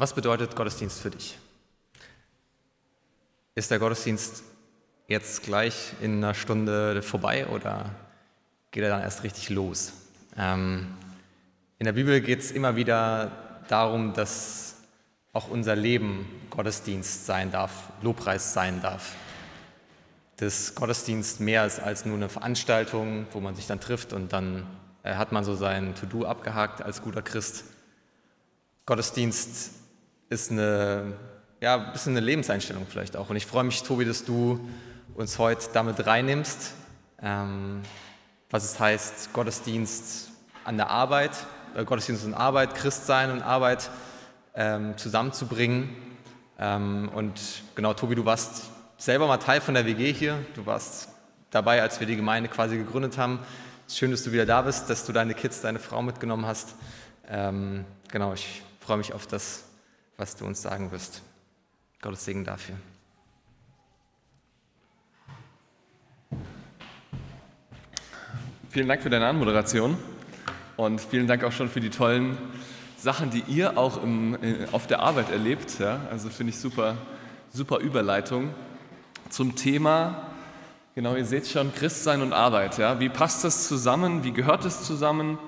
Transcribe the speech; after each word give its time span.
Was 0.00 0.12
bedeutet 0.12 0.54
Gottesdienst 0.54 1.00
für 1.00 1.10
dich? 1.10 1.36
Ist 3.56 3.72
der 3.72 3.80
Gottesdienst 3.80 4.44
jetzt 5.08 5.42
gleich 5.42 5.92
in 6.00 6.18
einer 6.18 6.34
Stunde 6.34 7.02
vorbei 7.02 7.48
oder 7.48 7.90
geht 8.70 8.84
er 8.84 8.90
dann 8.90 9.02
erst 9.02 9.24
richtig 9.24 9.50
los? 9.50 9.92
Ähm, 10.36 10.86
in 11.80 11.86
der 11.86 11.94
Bibel 11.94 12.20
geht 12.20 12.38
es 12.38 12.52
immer 12.52 12.76
wieder 12.76 13.32
darum, 13.66 14.12
dass 14.12 14.76
auch 15.32 15.48
unser 15.48 15.74
Leben 15.74 16.28
Gottesdienst 16.50 17.26
sein 17.26 17.50
darf, 17.50 17.90
Lobpreis 18.00 18.52
sein 18.52 18.80
darf. 18.80 19.16
Dass 20.36 20.76
Gottesdienst 20.76 21.40
mehr 21.40 21.66
ist 21.66 21.80
als 21.80 22.04
nur 22.04 22.14
eine 22.14 22.28
Veranstaltung, 22.28 23.26
wo 23.32 23.40
man 23.40 23.56
sich 23.56 23.66
dann 23.66 23.80
trifft 23.80 24.12
und 24.12 24.32
dann 24.32 24.64
äh, 25.02 25.16
hat 25.16 25.32
man 25.32 25.42
so 25.42 25.56
sein 25.56 25.96
To-Do 25.96 26.24
abgehakt 26.24 26.82
als 26.82 27.02
guter 27.02 27.22
Christ. 27.22 27.64
Gottesdienst 28.86 29.72
ist 30.28 30.50
eine, 30.50 31.14
ja, 31.60 31.76
ein 31.76 31.92
bisschen 31.92 32.16
eine 32.16 32.24
Lebenseinstellung 32.24 32.86
vielleicht 32.88 33.16
auch. 33.16 33.30
Und 33.30 33.36
ich 33.36 33.46
freue 33.46 33.64
mich, 33.64 33.82
Tobi, 33.82 34.04
dass 34.04 34.24
du 34.24 34.60
uns 35.14 35.38
heute 35.38 35.68
damit 35.72 36.06
reinnimmst, 36.06 36.74
ähm, 37.22 37.82
was 38.50 38.64
es 38.64 38.78
heißt, 38.78 39.32
Gottesdienst 39.32 40.30
an 40.64 40.76
der 40.76 40.90
Arbeit, 40.90 41.32
äh, 41.74 41.84
Gottesdienst 41.84 42.24
und 42.24 42.34
Arbeit, 42.34 42.74
Christsein 42.74 43.30
und 43.30 43.42
Arbeit 43.42 43.90
ähm, 44.54 44.96
zusammenzubringen. 44.96 45.96
Ähm, 46.58 47.10
und 47.14 47.40
genau, 47.74 47.94
Tobi, 47.94 48.14
du 48.14 48.24
warst 48.24 48.64
selber 48.98 49.26
mal 49.26 49.38
Teil 49.38 49.60
von 49.60 49.74
der 49.74 49.86
WG 49.86 50.12
hier. 50.12 50.38
Du 50.54 50.66
warst 50.66 51.08
dabei, 51.50 51.80
als 51.80 52.00
wir 52.00 52.06
die 52.06 52.16
Gemeinde 52.16 52.48
quasi 52.50 52.76
gegründet 52.76 53.16
haben. 53.16 53.38
Schön, 53.88 54.10
dass 54.10 54.22
du 54.22 54.32
wieder 54.32 54.44
da 54.44 54.60
bist, 54.60 54.90
dass 54.90 55.06
du 55.06 55.12
deine 55.12 55.32
Kids, 55.32 55.62
deine 55.62 55.78
Frau 55.78 56.02
mitgenommen 56.02 56.44
hast. 56.44 56.74
Ähm, 57.26 57.86
genau, 58.10 58.34
ich 58.34 58.62
freue 58.80 58.98
mich 58.98 59.14
auf 59.14 59.26
das 59.26 59.67
was 60.18 60.36
du 60.36 60.44
uns 60.44 60.60
sagen 60.60 60.92
wirst. 60.92 61.22
Gottes 62.02 62.24
Segen 62.24 62.44
dafür. 62.44 62.74
Vielen 68.68 68.88
Dank 68.88 69.02
für 69.02 69.10
deine 69.10 69.26
Anmoderation 69.26 69.96
und 70.76 71.00
vielen 71.00 71.26
Dank 71.26 71.42
auch 71.42 71.52
schon 71.52 71.70
für 71.70 71.80
die 71.80 71.88
tollen 71.88 72.36
Sachen, 72.98 73.30
die 73.30 73.42
ihr 73.48 73.78
auch 73.78 74.02
im, 74.02 74.34
äh, 74.42 74.66
auf 74.72 74.86
der 74.86 75.00
Arbeit 75.00 75.30
erlebt. 75.30 75.78
Ja? 75.78 76.00
Also 76.10 76.28
finde 76.28 76.50
ich 76.50 76.58
super, 76.58 76.96
super 77.50 77.78
Überleitung 77.78 78.52
zum 79.30 79.56
Thema, 79.56 80.26
genau, 80.94 81.14
ihr 81.14 81.24
seht 81.24 81.46
schon, 81.46 81.72
Christsein 81.72 82.22
und 82.22 82.32
Arbeit. 82.32 82.76
Ja? 82.78 83.00
Wie 83.00 83.08
passt 83.08 83.44
das 83.44 83.68
zusammen? 83.68 84.24
Wie 84.24 84.32
gehört 84.32 84.64
es 84.64 84.84
zusammen? 84.84 85.38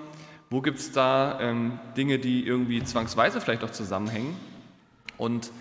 Wo 0.49 0.63
gibt 0.63 0.79
es 0.79 0.93
da 0.93 1.39
ähm, 1.41 1.79
Dinge, 1.97 2.19
die 2.19 2.47
irgendwie 2.47 2.83
zwangsweise 2.83 3.41
vielleicht 3.41 3.65
auch 3.65 3.71
zusammenhängen? 3.71 4.50
Und 5.21 5.53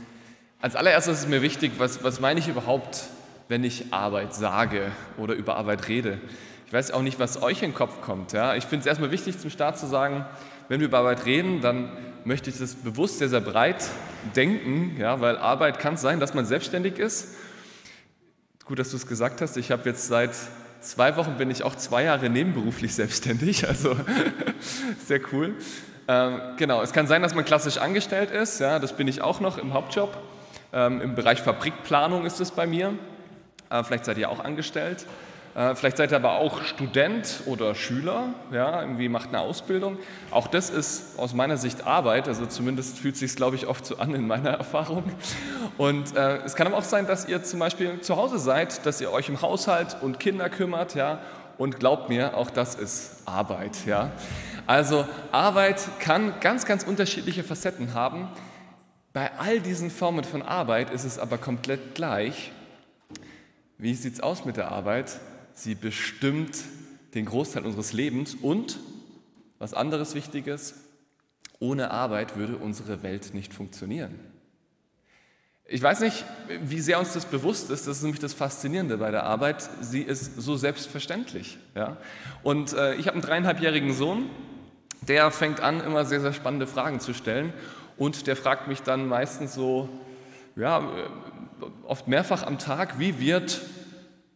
als 0.61 0.77
allererstes 0.77 1.19
ist 1.19 1.29
mir 1.29 1.41
wichtig, 1.41 1.73
was, 1.79 2.01
was 2.01 2.21
meine 2.21 2.39
ich 2.39 2.47
überhaupt, 2.47 3.03
wenn 3.49 3.65
ich 3.65 3.91
Arbeit 3.91 4.33
sage 4.33 4.93
oder 5.17 5.33
über 5.33 5.57
Arbeit 5.57 5.89
rede? 5.89 6.21
Ich 6.65 6.71
weiß 6.71 6.91
auch 6.91 7.01
nicht, 7.01 7.19
was 7.19 7.41
euch 7.41 7.61
in 7.61 7.71
den 7.71 7.75
Kopf 7.75 7.99
kommt. 7.99 8.31
Ja? 8.31 8.55
Ich 8.55 8.63
finde 8.63 8.81
es 8.81 8.85
erstmal 8.85 9.11
wichtig, 9.11 9.37
zum 9.37 9.49
Start 9.49 9.77
zu 9.77 9.85
sagen, 9.85 10.25
wenn 10.69 10.79
wir 10.79 10.87
über 10.87 10.99
Arbeit 10.99 11.25
reden, 11.25 11.59
dann 11.59 11.91
möchte 12.23 12.49
ich 12.49 12.57
das 12.57 12.75
bewusst 12.75 13.17
sehr, 13.17 13.27
sehr 13.27 13.41
breit 13.41 13.83
denken, 14.33 14.95
ja? 14.97 15.19
weil 15.19 15.37
Arbeit 15.37 15.79
kann 15.79 15.95
es 15.95 16.01
sein, 16.01 16.21
dass 16.21 16.33
man 16.33 16.45
selbstständig 16.45 16.97
ist. 16.97 17.35
Gut, 18.63 18.79
dass 18.79 18.91
du 18.91 18.95
es 18.95 19.07
gesagt 19.07 19.41
hast. 19.41 19.57
Ich 19.57 19.71
habe 19.71 19.89
jetzt 19.89 20.07
seit 20.07 20.31
zwei 20.79 21.17
Wochen 21.17 21.35
bin 21.35 21.51
ich 21.51 21.63
auch 21.63 21.75
zwei 21.75 22.03
Jahre 22.03 22.29
nebenberuflich 22.29 22.93
selbstständig, 22.93 23.67
also 23.67 23.97
sehr 25.05 25.19
cool. 25.33 25.55
Ähm, 26.09 26.41
genau, 26.57 26.81
es 26.81 26.91
kann 26.91 27.05
sein, 27.05 27.21
dass 27.21 27.35
man 27.35 27.45
klassisch 27.45 27.77
angestellt 27.77 28.31
ist, 28.31 28.59
ja, 28.59 28.79
das 28.79 28.93
bin 28.93 29.07
ich 29.07 29.21
auch 29.21 29.41
noch 29.41 29.59
im 29.59 29.73
Hauptjob. 29.73 30.17
Ähm, 30.73 31.01
Im 31.01 31.13
Bereich 31.13 31.39
Fabrikplanung 31.39 32.25
ist 32.25 32.39
es 32.39 32.49
bei 32.49 32.65
mir. 32.65 32.95
Äh, 33.69 33.83
vielleicht 33.83 34.05
seid 34.05 34.17
ihr 34.17 34.31
auch 34.31 34.43
angestellt. 34.43 35.05
Äh, 35.53 35.75
vielleicht 35.75 35.97
seid 35.97 36.11
ihr 36.11 36.15
aber 36.15 36.39
auch 36.39 36.63
Student 36.63 37.43
oder 37.45 37.75
Schüler, 37.75 38.29
ja, 38.51 38.81
irgendwie 38.81 39.07
macht 39.07 39.29
eine 39.29 39.41
Ausbildung. 39.41 39.99
Auch 40.31 40.47
das 40.47 40.71
ist 40.71 41.19
aus 41.19 41.35
meiner 41.35 41.57
Sicht 41.57 41.85
Arbeit, 41.85 42.27
also 42.27 42.47
zumindest 42.47 42.97
fühlt 42.97 43.13
es 43.13 43.19
sich, 43.19 43.35
glaube 43.35 43.55
ich, 43.55 43.67
oft 43.67 43.85
so 43.85 43.97
an 43.97 44.15
in 44.15 44.25
meiner 44.25 44.49
Erfahrung. 44.57 45.03
Und 45.77 46.15
äh, 46.15 46.37
es 46.37 46.55
kann 46.55 46.65
aber 46.65 46.77
auch 46.77 46.83
sein, 46.83 47.05
dass 47.05 47.27
ihr 47.27 47.43
zum 47.43 47.59
Beispiel 47.59 48.01
zu 48.01 48.15
Hause 48.15 48.39
seid, 48.39 48.83
dass 48.87 48.99
ihr 48.99 49.11
euch 49.11 49.29
im 49.29 49.43
Haushalt 49.43 49.97
und 50.01 50.19
Kinder 50.19 50.49
kümmert, 50.49 50.95
ja, 50.95 51.19
und 51.59 51.77
glaubt 51.77 52.07
mir, 52.09 52.37
auch 52.37 52.49
das 52.49 52.73
ist 52.73 53.21
Arbeit, 53.25 53.85
ja. 53.85 54.11
Also 54.65 55.05
Arbeit 55.31 55.87
kann 55.99 56.39
ganz, 56.39 56.65
ganz 56.65 56.83
unterschiedliche 56.83 57.43
Facetten 57.43 57.93
haben. 57.93 58.29
Bei 59.11 59.37
all 59.37 59.59
diesen 59.59 59.91
Formen 59.91 60.23
von 60.23 60.41
Arbeit 60.41 60.89
ist 60.89 61.03
es 61.03 61.19
aber 61.19 61.37
komplett 61.37 61.95
gleich. 61.95 62.53
Wie 63.77 63.93
sieht 63.93 64.13
es 64.13 64.19
aus 64.21 64.45
mit 64.45 64.55
der 64.55 64.71
Arbeit? 64.71 65.19
Sie 65.53 65.75
bestimmt 65.75 66.57
den 67.13 67.25
Großteil 67.25 67.65
unseres 67.65 67.91
Lebens 67.91 68.35
und, 68.35 68.79
was 69.57 69.73
anderes 69.73 70.15
Wichtiges, 70.15 70.75
ohne 71.59 71.91
Arbeit 71.91 72.37
würde 72.37 72.55
unsere 72.55 73.03
Welt 73.03 73.33
nicht 73.33 73.53
funktionieren. 73.53 74.17
Ich 75.71 75.83
weiß 75.83 75.99
nicht, 75.99 76.25
wie 76.63 76.79
sehr 76.79 76.97
uns 76.97 77.13
das 77.13 77.25
bewusst 77.25 77.69
ist, 77.69 77.85
das 77.85 77.97
ist 77.97 78.01
nämlich 78.01 78.19
das 78.19 78.33
Faszinierende 78.33 78.97
bei 78.97 79.11
der 79.11 79.23
Arbeit, 79.23 79.69
sie 79.81 80.01
ist 80.01 80.41
so 80.41 80.55
selbstverständlich. 80.55 81.59
Ja? 81.75 81.97
Und 82.41 82.73
äh, 82.73 82.95
ich 82.95 83.05
habe 83.05 83.13
einen 83.13 83.21
dreieinhalbjährigen 83.21 83.93
Sohn, 83.93 84.31
der 85.07 85.29
fängt 85.29 85.59
an, 85.59 85.79
immer 85.79 86.05
sehr, 86.05 86.21
sehr 86.21 86.33
spannende 86.33 86.65
Fragen 86.65 86.99
zu 86.99 87.13
stellen. 87.13 87.53
Und 87.97 88.25
der 88.25 88.35
fragt 88.35 88.67
mich 88.67 88.81
dann 88.81 89.07
meistens 89.07 89.53
so, 89.53 89.89
ja, 90.55 90.89
oft 91.85 92.07
mehrfach 92.07 92.41
am 92.41 92.57
Tag, 92.57 92.97
wie 92.97 93.19
wird 93.19 93.61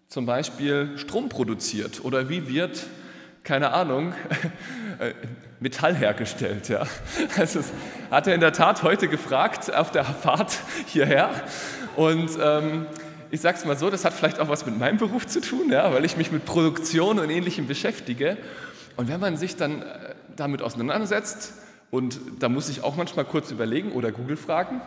zum 0.10 0.28
Beispiel 0.28 0.92
Strom 0.98 1.30
produziert 1.30 2.06
oder 2.06 2.30
wie 2.30 2.48
wird, 2.48 2.86
keine 3.44 3.72
Ahnung, 3.72 4.14
Metall 5.60 5.96
hergestellt. 5.96 6.70
Ja. 6.70 6.86
Also 7.38 7.62
hat 8.12 8.28
er 8.28 8.36
in 8.36 8.42
der 8.42 8.54
Tat 8.54 8.84
heute 8.84 9.08
gefragt 9.08 9.74
auf 9.74 9.92
der 9.92 10.04
Fahrt 10.04 10.58
hierher. 10.88 11.30
Und 11.96 12.32
ähm, 12.42 12.86
ich 13.32 13.42
sage 13.42 13.58
es 13.58 13.66
mal 13.66 13.78
so, 13.78 13.90
das 13.90 14.06
hat 14.06 14.14
vielleicht 14.14 14.40
auch 14.40 14.50
was 14.50 14.66
mit 14.66 14.78
meinem 14.78 14.98
Beruf 14.98 15.26
zu 15.26 15.42
tun, 15.42 15.72
ja, 15.72 15.94
weil 15.94 16.06
ich 16.06 16.18
mich 16.18 16.32
mit 16.32 16.46
Produktion 16.46 17.20
und 17.20 17.30
Ähnlichem 17.30 17.68
beschäftige. 17.68 18.38
Und 18.96 19.08
wenn 19.08 19.20
man 19.20 19.38
sich 19.38 19.56
dann 19.56 19.82
äh, 19.82 20.16
damit 20.36 20.62
auseinandersetzt, 20.62 21.54
und 21.90 22.20
da 22.40 22.50
muss 22.50 22.70
ich 22.70 22.82
auch 22.82 22.96
manchmal 22.96 23.26
kurz 23.26 23.52
überlegen 23.52 23.92
oder 23.92 24.12
Google 24.12 24.38
fragen, 24.38 24.82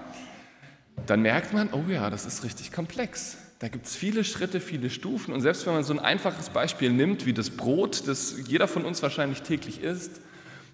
dann 1.07 1.23
merkt 1.23 1.53
man, 1.53 1.69
oh 1.73 1.85
ja, 1.89 2.11
das 2.11 2.27
ist 2.27 2.43
richtig 2.43 2.73
komplex. 2.73 3.39
Da 3.59 3.69
gibt 3.69 3.87
es 3.87 3.97
viele 3.97 4.23
Schritte, 4.23 4.61
viele 4.61 4.91
Stufen. 4.91 5.33
Und 5.33 5.41
selbst 5.41 5.67
wenn 5.67 5.73
man 5.73 5.83
so 5.83 5.95
ein 5.95 5.99
einfaches 5.99 6.51
Beispiel 6.51 6.91
nimmt, 6.91 7.25
wie 7.25 7.33
das 7.33 7.51
Brot, 7.51 8.07
das 8.07 8.37
jeder 8.47 8.69
von 8.69 8.85
uns 8.85 9.03
wahrscheinlich 9.03 9.43
täglich 9.43 9.83
isst, 9.83 10.21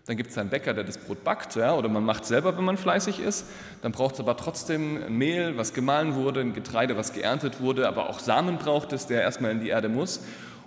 dann 0.06 0.16
gibt 0.16 0.30
es 0.30 0.38
einen 0.38 0.50
Bäcker, 0.50 0.74
der 0.74 0.82
das 0.82 0.98
Brot 0.98 1.22
backt, 1.22 1.54
ja, 1.54 1.74
oder 1.74 1.88
man 1.88 2.04
macht 2.04 2.24
selber, 2.24 2.56
wenn 2.56 2.64
man 2.64 2.76
fleißig 2.76 3.20
ist. 3.20 3.46
Dann 3.82 3.92
braucht 3.92 4.14
es 4.14 4.20
aber 4.20 4.36
trotzdem 4.36 5.16
Mehl, 5.16 5.56
was 5.56 5.74
gemahlen 5.74 6.16
wurde, 6.16 6.40
ein 6.40 6.54
Getreide, 6.54 6.96
was 6.96 7.12
geerntet 7.12 7.60
wurde, 7.60 7.86
aber 7.86 8.10
auch 8.10 8.18
Samen 8.18 8.58
braucht 8.58 8.92
es, 8.92 9.06
der 9.06 9.22
erstmal 9.22 9.52
in 9.52 9.60
die 9.60 9.68
Erde 9.68 9.88
muss 9.88 10.20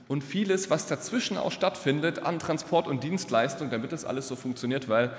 und 0.07 0.23
vieles, 0.23 0.69
was 0.69 0.87
dazwischen 0.87 1.37
auch 1.37 1.51
stattfindet 1.51 2.19
an 2.19 2.39
Transport 2.39 2.87
und 2.87 3.03
Dienstleistung, 3.03 3.69
damit 3.69 3.91
das 3.91 4.05
alles 4.05 4.29
so 4.29 4.37
funktioniert, 4.37 4.87
weil 4.87 5.11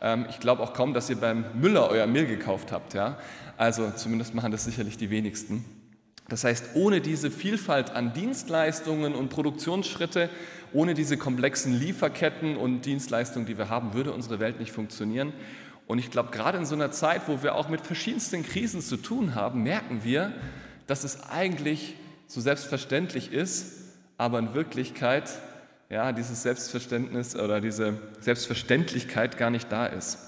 ähm, 0.00 0.26
ich 0.30 0.38
glaube 0.38 0.62
auch 0.62 0.72
kaum, 0.72 0.94
dass 0.94 1.10
ihr 1.10 1.16
beim 1.16 1.44
Müller 1.54 1.88
euer 1.90 2.06
Mehl 2.06 2.26
gekauft 2.26 2.70
habt. 2.70 2.94
Ja? 2.94 3.18
Also 3.56 3.90
zumindest 3.96 4.34
machen 4.34 4.52
das 4.52 4.64
sicherlich 4.64 4.96
die 4.96 5.10
wenigsten. 5.10 5.64
Das 6.28 6.44
heißt, 6.44 6.70
ohne 6.74 7.00
diese 7.00 7.30
Vielfalt 7.30 7.90
an 7.90 8.12
Dienstleistungen 8.12 9.14
und 9.14 9.28
Produktionsschritte, 9.28 10.28
ohne 10.72 10.94
diese 10.94 11.16
komplexen 11.16 11.72
Lieferketten 11.72 12.56
und 12.56 12.82
Dienstleistungen, 12.82 13.46
die 13.46 13.56
wir 13.58 13.68
haben, 13.68 13.94
würde 13.94 14.12
unsere 14.12 14.40
Welt 14.40 14.58
nicht 14.58 14.72
funktionieren. 14.72 15.32
Und 15.86 15.98
ich 16.00 16.10
glaube, 16.10 16.32
gerade 16.32 16.58
in 16.58 16.66
so 16.66 16.74
einer 16.74 16.90
Zeit, 16.90 17.22
wo 17.28 17.42
wir 17.42 17.54
auch 17.54 17.68
mit 17.68 17.80
verschiedensten 17.80 18.42
Krisen 18.42 18.80
zu 18.80 18.96
tun 18.96 19.36
haben, 19.36 19.62
merken 19.62 20.00
wir, 20.02 20.32
dass 20.88 21.04
es 21.04 21.28
eigentlich 21.30 21.94
so 22.26 22.40
selbstverständlich 22.40 23.32
ist, 23.32 23.72
aber 24.18 24.40
in 24.40 24.54
Wirklichkeit 24.54 25.30
ja, 25.88 26.10
dieses 26.10 26.42
Selbstverständnis 26.42 27.36
oder 27.36 27.60
diese 27.60 27.98
Selbstverständlichkeit 28.20 29.38
gar 29.38 29.50
nicht 29.50 29.70
da 29.70 29.86
ist. 29.86 30.18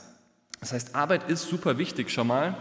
Das 0.61 0.73
heißt, 0.73 0.95
Arbeit 0.95 1.29
ist 1.29 1.49
super 1.49 1.79
wichtig 1.79 2.11
schon 2.11 2.29
mal. 2.29 2.57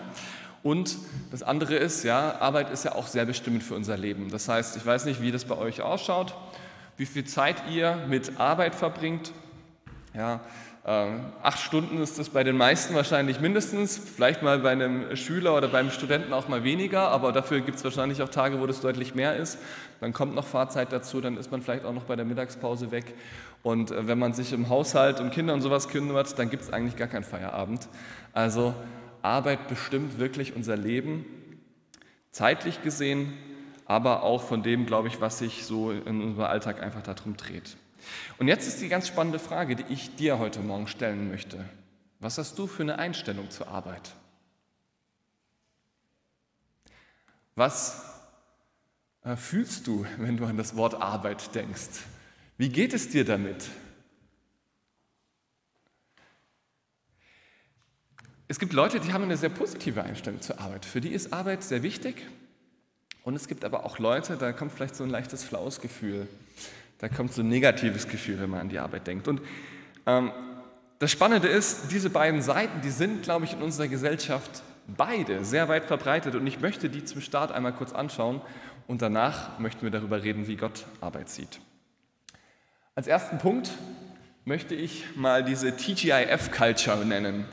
Und 0.63 0.97
das 1.31 1.43
andere 1.43 1.75
ist, 1.75 2.03
ja, 2.03 2.39
Arbeit 2.39 2.69
ist 2.71 2.85
ja 2.85 2.95
auch 2.95 3.07
sehr 3.07 3.25
bestimmend 3.25 3.63
für 3.63 3.75
unser 3.75 3.97
Leben. 3.97 4.29
Das 4.31 4.49
heißt, 4.49 4.75
ich 4.77 4.85
weiß 4.85 5.05
nicht, 5.05 5.21
wie 5.21 5.31
das 5.31 5.45
bei 5.45 5.57
euch 5.57 5.81
ausschaut, 5.81 6.35
wie 6.97 7.05
viel 7.05 7.25
Zeit 7.25 7.55
ihr 7.69 7.97
mit 8.07 8.39
Arbeit 8.39 8.75
verbringt. 8.75 9.31
Ja, 10.13 10.41
ähm, 10.89 11.25
acht 11.43 11.59
Stunden 11.59 12.01
ist 12.01 12.17
das 12.17 12.29
bei 12.29 12.45
den 12.45 12.55
meisten 12.55 12.95
wahrscheinlich 12.95 13.41
mindestens, 13.41 13.97
vielleicht 13.97 14.41
mal 14.41 14.59
bei 14.59 14.71
einem 14.71 15.17
Schüler 15.17 15.57
oder 15.57 15.67
beim 15.67 15.91
Studenten 15.91 16.31
auch 16.31 16.47
mal 16.47 16.63
weniger, 16.63 17.09
aber 17.09 17.33
dafür 17.33 17.59
gibt 17.59 17.77
es 17.77 17.83
wahrscheinlich 17.83 18.21
auch 18.21 18.29
Tage, 18.29 18.61
wo 18.61 18.65
das 18.65 18.79
deutlich 18.79 19.13
mehr 19.13 19.35
ist. 19.35 19.57
Dann 19.99 20.13
kommt 20.13 20.33
noch 20.33 20.47
Fahrzeit 20.47 20.93
dazu, 20.93 21.19
dann 21.19 21.35
ist 21.35 21.51
man 21.51 21.61
vielleicht 21.61 21.83
auch 21.83 21.91
noch 21.91 22.03
bei 22.03 22.15
der 22.15 22.23
Mittagspause 22.23 22.89
weg. 22.91 23.13
Und 23.63 23.91
äh, 23.91 24.07
wenn 24.07 24.17
man 24.17 24.31
sich 24.31 24.53
im 24.53 24.69
Haushalt 24.69 25.19
um 25.19 25.29
Kinder 25.29 25.53
und 25.53 25.61
sowas 25.61 25.89
kümmert, 25.89 26.39
dann 26.39 26.49
gibt 26.49 26.63
es 26.63 26.71
eigentlich 26.71 26.95
gar 26.95 27.09
keinen 27.09 27.25
Feierabend. 27.25 27.89
Also 28.31 28.73
Arbeit 29.27 29.67
bestimmt 29.67 30.19
wirklich 30.19 30.55
unser 30.55 30.77
Leben, 30.77 31.25
zeitlich 32.31 32.81
gesehen, 32.81 33.33
aber 33.85 34.23
auch 34.23 34.41
von 34.41 34.63
dem, 34.63 34.85
glaube 34.85 35.07
ich, 35.07 35.21
was 35.21 35.39
sich 35.39 35.65
so 35.65 35.91
in 35.91 36.21
unserem 36.21 36.45
Alltag 36.45 36.81
einfach 36.81 37.01
darum 37.01 37.37
dreht. 37.37 37.77
Und 38.37 38.47
jetzt 38.47 38.67
ist 38.67 38.81
die 38.81 38.89
ganz 38.89 39.07
spannende 39.07 39.39
Frage, 39.39 39.75
die 39.75 39.85
ich 39.93 40.15
dir 40.15 40.39
heute 40.39 40.61
Morgen 40.61 40.87
stellen 40.87 41.29
möchte. 41.29 41.65
Was 42.19 42.37
hast 42.37 42.57
du 42.57 42.67
für 42.67 42.83
eine 42.83 42.99
Einstellung 42.99 43.49
zur 43.49 43.67
Arbeit? 43.67 44.13
Was 47.55 48.03
äh, 49.23 49.35
fühlst 49.35 49.87
du, 49.87 50.05
wenn 50.17 50.37
du 50.37 50.45
an 50.45 50.57
das 50.57 50.75
Wort 50.75 50.95
Arbeit 50.95 51.53
denkst? 51.53 52.01
Wie 52.57 52.69
geht 52.69 52.93
es 52.93 53.09
dir 53.09 53.25
damit? 53.25 53.69
Es 58.49 58.59
gibt 58.59 58.71
Leute, 58.71 59.01
die 59.01 59.11
haben 59.11 59.23
eine 59.23 59.35
sehr 59.35 59.49
positive 59.49 60.03
Einstellung 60.03 60.41
zur 60.41 60.59
Arbeit. 60.59 60.85
Für 60.85 61.01
die 61.01 61.09
ist 61.09 61.33
Arbeit 61.33 61.63
sehr 61.63 61.83
wichtig. 61.83 62.25
Und 63.23 63.35
es 63.35 63.49
gibt 63.49 63.65
aber 63.65 63.85
auch 63.85 63.99
Leute, 63.99 64.37
da 64.37 64.53
kommt 64.53 64.71
vielleicht 64.71 64.95
so 64.95 65.03
ein 65.03 65.09
leichtes 65.09 65.43
Flausgefühl. 65.43 66.27
Da 66.99 67.09
kommt 67.09 67.33
so 67.33 67.41
ein 67.41 67.49
negatives 67.49 68.07
Gefühl, 68.07 68.39
wenn 68.39 68.49
man 68.49 68.61
an 68.61 68.69
die 68.69 68.79
Arbeit 68.79 69.05
denkt. 69.05 69.27
Und 69.27 69.41
ähm, 70.05 70.31
das 70.99 71.11
Spannende 71.11 71.49
ist, 71.49 71.91
diese 71.91 72.09
beiden 72.09 72.41
Seiten, 72.41 72.79
die 72.81 72.89
sind, 72.89 73.23
glaube 73.23 73.43
ich, 73.43 73.51
in 73.51 73.61
unserer 73.61 73.89
Gesellschaft 73.89 74.63
beide 74.87 75.43
sehr 75.43 75.67
weit 75.67 75.83
verbreitet. 75.83 76.35
Und 76.35 76.47
ich 76.47 76.61
möchte 76.61 76.89
die 76.89 77.03
zum 77.03 77.19
Start 77.19 77.51
einmal 77.51 77.73
kurz 77.73 77.91
anschauen. 77.91 78.41
Und 78.87 79.01
danach 79.01 79.59
möchten 79.59 79.81
wir 79.81 79.91
darüber 79.91 80.23
reden, 80.23 80.47
wie 80.47 80.55
Gott 80.55 80.85
Arbeit 81.01 81.27
sieht. 81.27 81.59
Als 82.95 83.07
ersten 83.07 83.39
Punkt 83.39 83.71
möchte 84.45 84.73
ich 84.73 85.03
mal 85.17 85.43
diese 85.43 85.75
TGIF-Culture 85.75 87.05
nennen. 87.05 87.43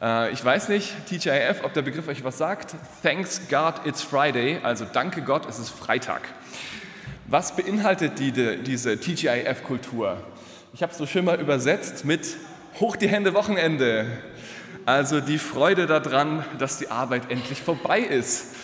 Äh, 0.00 0.32
ich 0.32 0.44
weiß 0.44 0.68
nicht, 0.68 0.94
TGIF, 1.08 1.64
ob 1.64 1.72
der 1.72 1.82
Begriff 1.82 2.08
euch 2.08 2.24
was 2.24 2.38
sagt. 2.38 2.74
Thanks 3.02 3.48
God 3.48 3.74
it's 3.84 4.02
Friday, 4.02 4.60
also 4.62 4.84
danke 4.84 5.22
Gott, 5.22 5.48
es 5.48 5.58
ist 5.58 5.70
Freitag. 5.70 6.22
Was 7.26 7.56
beinhaltet 7.56 8.18
die, 8.18 8.32
diese 8.62 8.98
TGIF-Kultur? 8.98 10.16
Ich 10.72 10.82
habe 10.82 10.92
es 10.92 10.98
so 10.98 11.06
schön 11.06 11.24
mal 11.24 11.40
übersetzt 11.40 12.04
mit 12.04 12.36
Hoch 12.80 12.96
die 12.96 13.08
Hände 13.08 13.34
Wochenende. 13.34 14.06
Also 14.86 15.20
die 15.20 15.38
Freude 15.38 15.86
daran, 15.86 16.44
dass 16.58 16.78
die 16.78 16.90
Arbeit 16.90 17.30
endlich 17.30 17.60
vorbei 17.60 18.00
ist. 18.00 18.54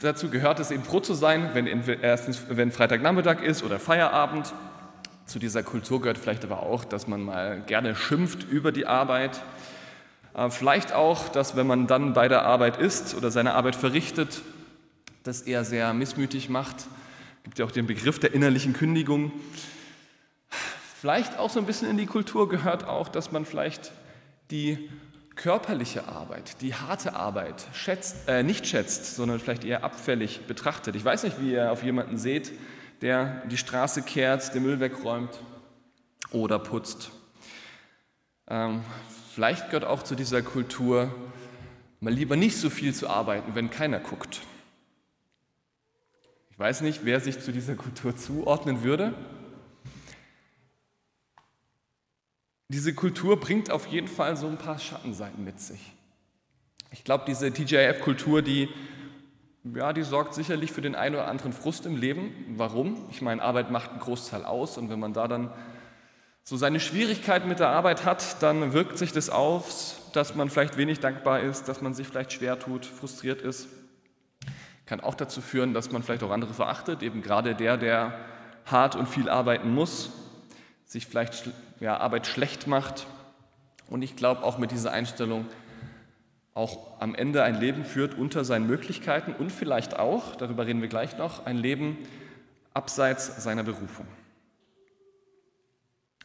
Dazu 0.00 0.30
gehört 0.30 0.60
es 0.60 0.70
eben 0.70 0.84
froh 0.84 1.00
zu 1.00 1.14
sein, 1.14 1.50
wenn, 1.52 1.66
erstens, 2.00 2.42
wenn 2.48 2.70
Freitagnachmittag 2.70 3.42
ist 3.42 3.62
oder 3.62 3.78
Feierabend 3.78 4.54
zu 5.26 5.40
dieser 5.40 5.64
Kultur 5.64 6.00
gehört 6.00 6.18
vielleicht 6.18 6.44
aber 6.44 6.62
auch, 6.62 6.84
dass 6.84 7.08
man 7.08 7.22
mal 7.22 7.60
gerne 7.66 7.96
schimpft 7.96 8.44
über 8.44 8.70
die 8.70 8.86
Arbeit. 8.86 9.42
Äh, 10.34 10.50
vielleicht 10.50 10.92
auch, 10.92 11.28
dass 11.28 11.56
wenn 11.56 11.66
man 11.66 11.86
dann 11.88 12.12
bei 12.12 12.28
der 12.28 12.44
Arbeit 12.44 12.78
ist 12.78 13.14
oder 13.14 13.30
seine 13.30 13.54
Arbeit 13.54 13.74
verrichtet, 13.74 14.42
das 15.24 15.42
eher 15.42 15.64
sehr 15.64 15.92
missmütig 15.92 16.48
macht. 16.48 16.76
Es 16.78 17.42
gibt 17.44 17.58
ja 17.58 17.64
auch 17.64 17.72
den 17.72 17.86
Begriff 17.86 18.20
der 18.20 18.34
innerlichen 18.34 18.72
Kündigung. 18.72 19.32
Vielleicht 21.00 21.38
auch 21.38 21.50
so 21.50 21.58
ein 21.58 21.66
bisschen 21.66 21.90
in 21.90 21.96
die 21.96 22.06
Kultur 22.06 22.48
gehört 22.48 22.84
auch, 22.84 23.08
dass 23.08 23.32
man 23.32 23.44
vielleicht 23.44 23.90
die 24.52 24.88
körperliche 25.34 26.08
Arbeit, 26.08 26.62
die 26.62 26.74
harte 26.74 27.14
Arbeit 27.14 27.66
schätzt, 27.74 28.28
äh, 28.28 28.42
nicht 28.42 28.66
schätzt, 28.66 29.16
sondern 29.16 29.40
vielleicht 29.40 29.64
eher 29.64 29.84
abfällig 29.84 30.42
betrachtet. 30.46 30.94
Ich 30.94 31.04
weiß 31.04 31.24
nicht, 31.24 31.40
wie 31.40 31.52
ihr 31.52 31.72
auf 31.72 31.82
jemanden 31.82 32.16
seht, 32.16 32.52
der 33.02 33.44
die 33.46 33.56
Straße 33.56 34.02
kehrt, 34.02 34.54
den 34.54 34.62
Müll 34.62 34.80
wegräumt 34.80 35.40
oder 36.30 36.58
putzt. 36.58 37.10
Ähm, 38.48 38.82
vielleicht 39.34 39.66
gehört 39.66 39.84
auch 39.84 40.02
zu 40.02 40.14
dieser 40.14 40.42
Kultur, 40.42 41.14
mal 42.00 42.12
lieber 42.12 42.36
nicht 42.36 42.56
so 42.56 42.70
viel 42.70 42.94
zu 42.94 43.08
arbeiten, 43.08 43.54
wenn 43.54 43.70
keiner 43.70 44.00
guckt. 44.00 44.40
Ich 46.50 46.58
weiß 46.58 46.80
nicht, 46.80 47.04
wer 47.04 47.20
sich 47.20 47.40
zu 47.40 47.52
dieser 47.52 47.74
Kultur 47.74 48.16
zuordnen 48.16 48.82
würde. 48.82 49.12
Diese 52.68 52.94
Kultur 52.94 53.38
bringt 53.38 53.70
auf 53.70 53.86
jeden 53.86 54.08
Fall 54.08 54.36
so 54.36 54.48
ein 54.48 54.56
paar 54.56 54.78
Schattenseiten 54.78 55.44
mit 55.44 55.60
sich. 55.60 55.92
Ich 56.90 57.04
glaube, 57.04 57.24
diese 57.26 57.52
TJF-Kultur, 57.52 58.42
die 58.42 58.68
ja, 59.74 59.92
die 59.92 60.02
sorgt 60.02 60.34
sicherlich 60.34 60.72
für 60.72 60.82
den 60.82 60.94
einen 60.94 61.14
oder 61.14 61.28
anderen 61.28 61.52
Frust 61.52 61.86
im 61.86 61.96
Leben. 61.96 62.54
Warum? 62.56 63.06
Ich 63.10 63.22
meine, 63.22 63.42
Arbeit 63.42 63.70
macht 63.70 63.90
einen 63.90 64.00
Großteil 64.00 64.44
aus 64.44 64.78
und 64.78 64.90
wenn 64.90 65.00
man 65.00 65.12
da 65.12 65.28
dann 65.28 65.50
so 66.44 66.56
seine 66.56 66.78
Schwierigkeiten 66.78 67.48
mit 67.48 67.58
der 67.58 67.70
Arbeit 67.70 68.04
hat, 68.04 68.42
dann 68.42 68.72
wirkt 68.72 68.98
sich 68.98 69.12
das 69.12 69.30
aus, 69.30 69.96
dass 70.12 70.36
man 70.36 70.48
vielleicht 70.48 70.76
wenig 70.76 71.00
dankbar 71.00 71.40
ist, 71.40 71.68
dass 71.68 71.80
man 71.80 71.94
sich 71.94 72.06
vielleicht 72.06 72.32
schwer 72.32 72.58
tut, 72.58 72.86
frustriert 72.86 73.42
ist. 73.42 73.68
Kann 74.86 75.00
auch 75.00 75.14
dazu 75.14 75.40
führen, 75.40 75.74
dass 75.74 75.90
man 75.90 76.04
vielleicht 76.04 76.22
auch 76.22 76.30
andere 76.30 76.54
verachtet, 76.54 77.02
eben 77.02 77.20
gerade 77.20 77.56
der, 77.56 77.76
der 77.76 78.16
hart 78.64 78.94
und 78.94 79.08
viel 79.08 79.28
arbeiten 79.28 79.74
muss, 79.74 80.10
sich 80.84 81.06
vielleicht 81.06 81.50
ja, 81.80 81.96
Arbeit 81.96 82.28
schlecht 82.28 82.68
macht. 82.68 83.06
Und 83.88 84.02
ich 84.02 84.14
glaube 84.14 84.44
auch 84.44 84.58
mit 84.58 84.70
dieser 84.70 84.92
Einstellung, 84.92 85.46
auch 86.56 86.78
am 87.00 87.14
Ende 87.14 87.42
ein 87.42 87.60
Leben 87.60 87.84
führt 87.84 88.16
unter 88.16 88.42
seinen 88.44 88.66
Möglichkeiten 88.66 89.34
und 89.38 89.52
vielleicht 89.52 89.98
auch, 89.98 90.36
darüber 90.36 90.66
reden 90.66 90.80
wir 90.80 90.88
gleich 90.88 91.18
noch, 91.18 91.44
ein 91.44 91.58
Leben 91.58 91.98
abseits 92.72 93.44
seiner 93.44 93.62
Berufung. 93.62 94.06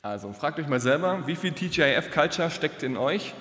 Also 0.02 0.32
fragt 0.32 0.58
euch 0.58 0.68
mal 0.68 0.80
selber, 0.80 1.28
wie 1.28 1.36
viel 1.36 1.52
TGIF-Culture 1.52 2.50
steckt 2.50 2.82
in 2.82 2.96
euch? 2.96 3.34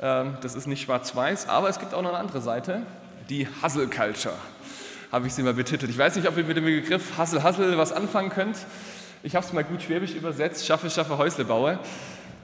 Ähm, 0.00 0.38
das 0.40 0.54
ist 0.54 0.68
nicht 0.68 0.82
schwarz-weiß, 0.82 1.48
aber 1.48 1.68
es 1.68 1.80
gibt 1.80 1.94
auch 1.94 2.02
noch 2.02 2.10
eine 2.10 2.18
andere 2.18 2.40
Seite, 2.40 2.82
die 3.28 3.48
Hustle-Culture, 3.62 4.36
habe 5.10 5.26
ich 5.26 5.34
sie 5.34 5.42
mal 5.42 5.54
betitelt. 5.54 5.90
Ich 5.90 5.98
weiß 5.98 6.14
nicht, 6.14 6.28
ob 6.28 6.36
ihr 6.36 6.44
mit 6.44 6.56
dem 6.56 6.64
Begriff 6.64 7.18
Hustle-Hustle 7.18 7.76
was 7.76 7.92
anfangen 7.92 8.30
könnt. 8.30 8.56
Ich 9.24 9.34
habe 9.34 9.44
es 9.44 9.52
mal 9.52 9.64
gut 9.64 9.82
schwäbisch 9.82 10.14
übersetzt, 10.14 10.64
schaffe, 10.64 10.90
schaffe, 10.90 11.18
Häusle 11.18 11.44
baue 11.44 11.80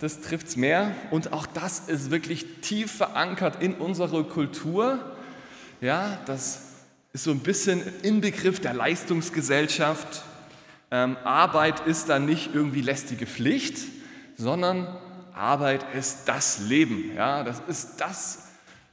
das 0.01 0.21
trifft 0.21 0.49
es 0.49 0.57
mehr. 0.57 0.95
Und 1.11 1.33
auch 1.33 1.47
das 1.47 1.81
ist 1.89 2.11
wirklich 2.11 2.47
tief 2.61 2.93
verankert 2.93 3.63
in 3.63 3.75
unserer 3.75 4.25
Kultur. 4.25 4.99
Ja, 5.81 6.19
das 6.27 6.63
ist 7.13 7.25
so 7.25 7.31
ein 7.31 7.41
bisschen 7.41 7.83
Inbegriff 8.03 8.61
der 8.61 8.75
Leistungsgesellschaft. 8.75 10.23
Ähm, 10.91 11.17
Arbeit 11.25 11.87
ist 11.87 12.09
dann 12.09 12.27
nicht 12.27 12.55
irgendwie 12.55 12.83
lästige 12.83 13.27
Pflicht, 13.27 13.79
sondern 14.37 14.87
Arbeit 15.35 15.85
ist 15.95 16.25
das 16.27 16.61
Leben. 16.61 17.13
Ja, 17.15 17.43
das 17.43 17.61
ist 17.69 17.97
das 17.99 18.47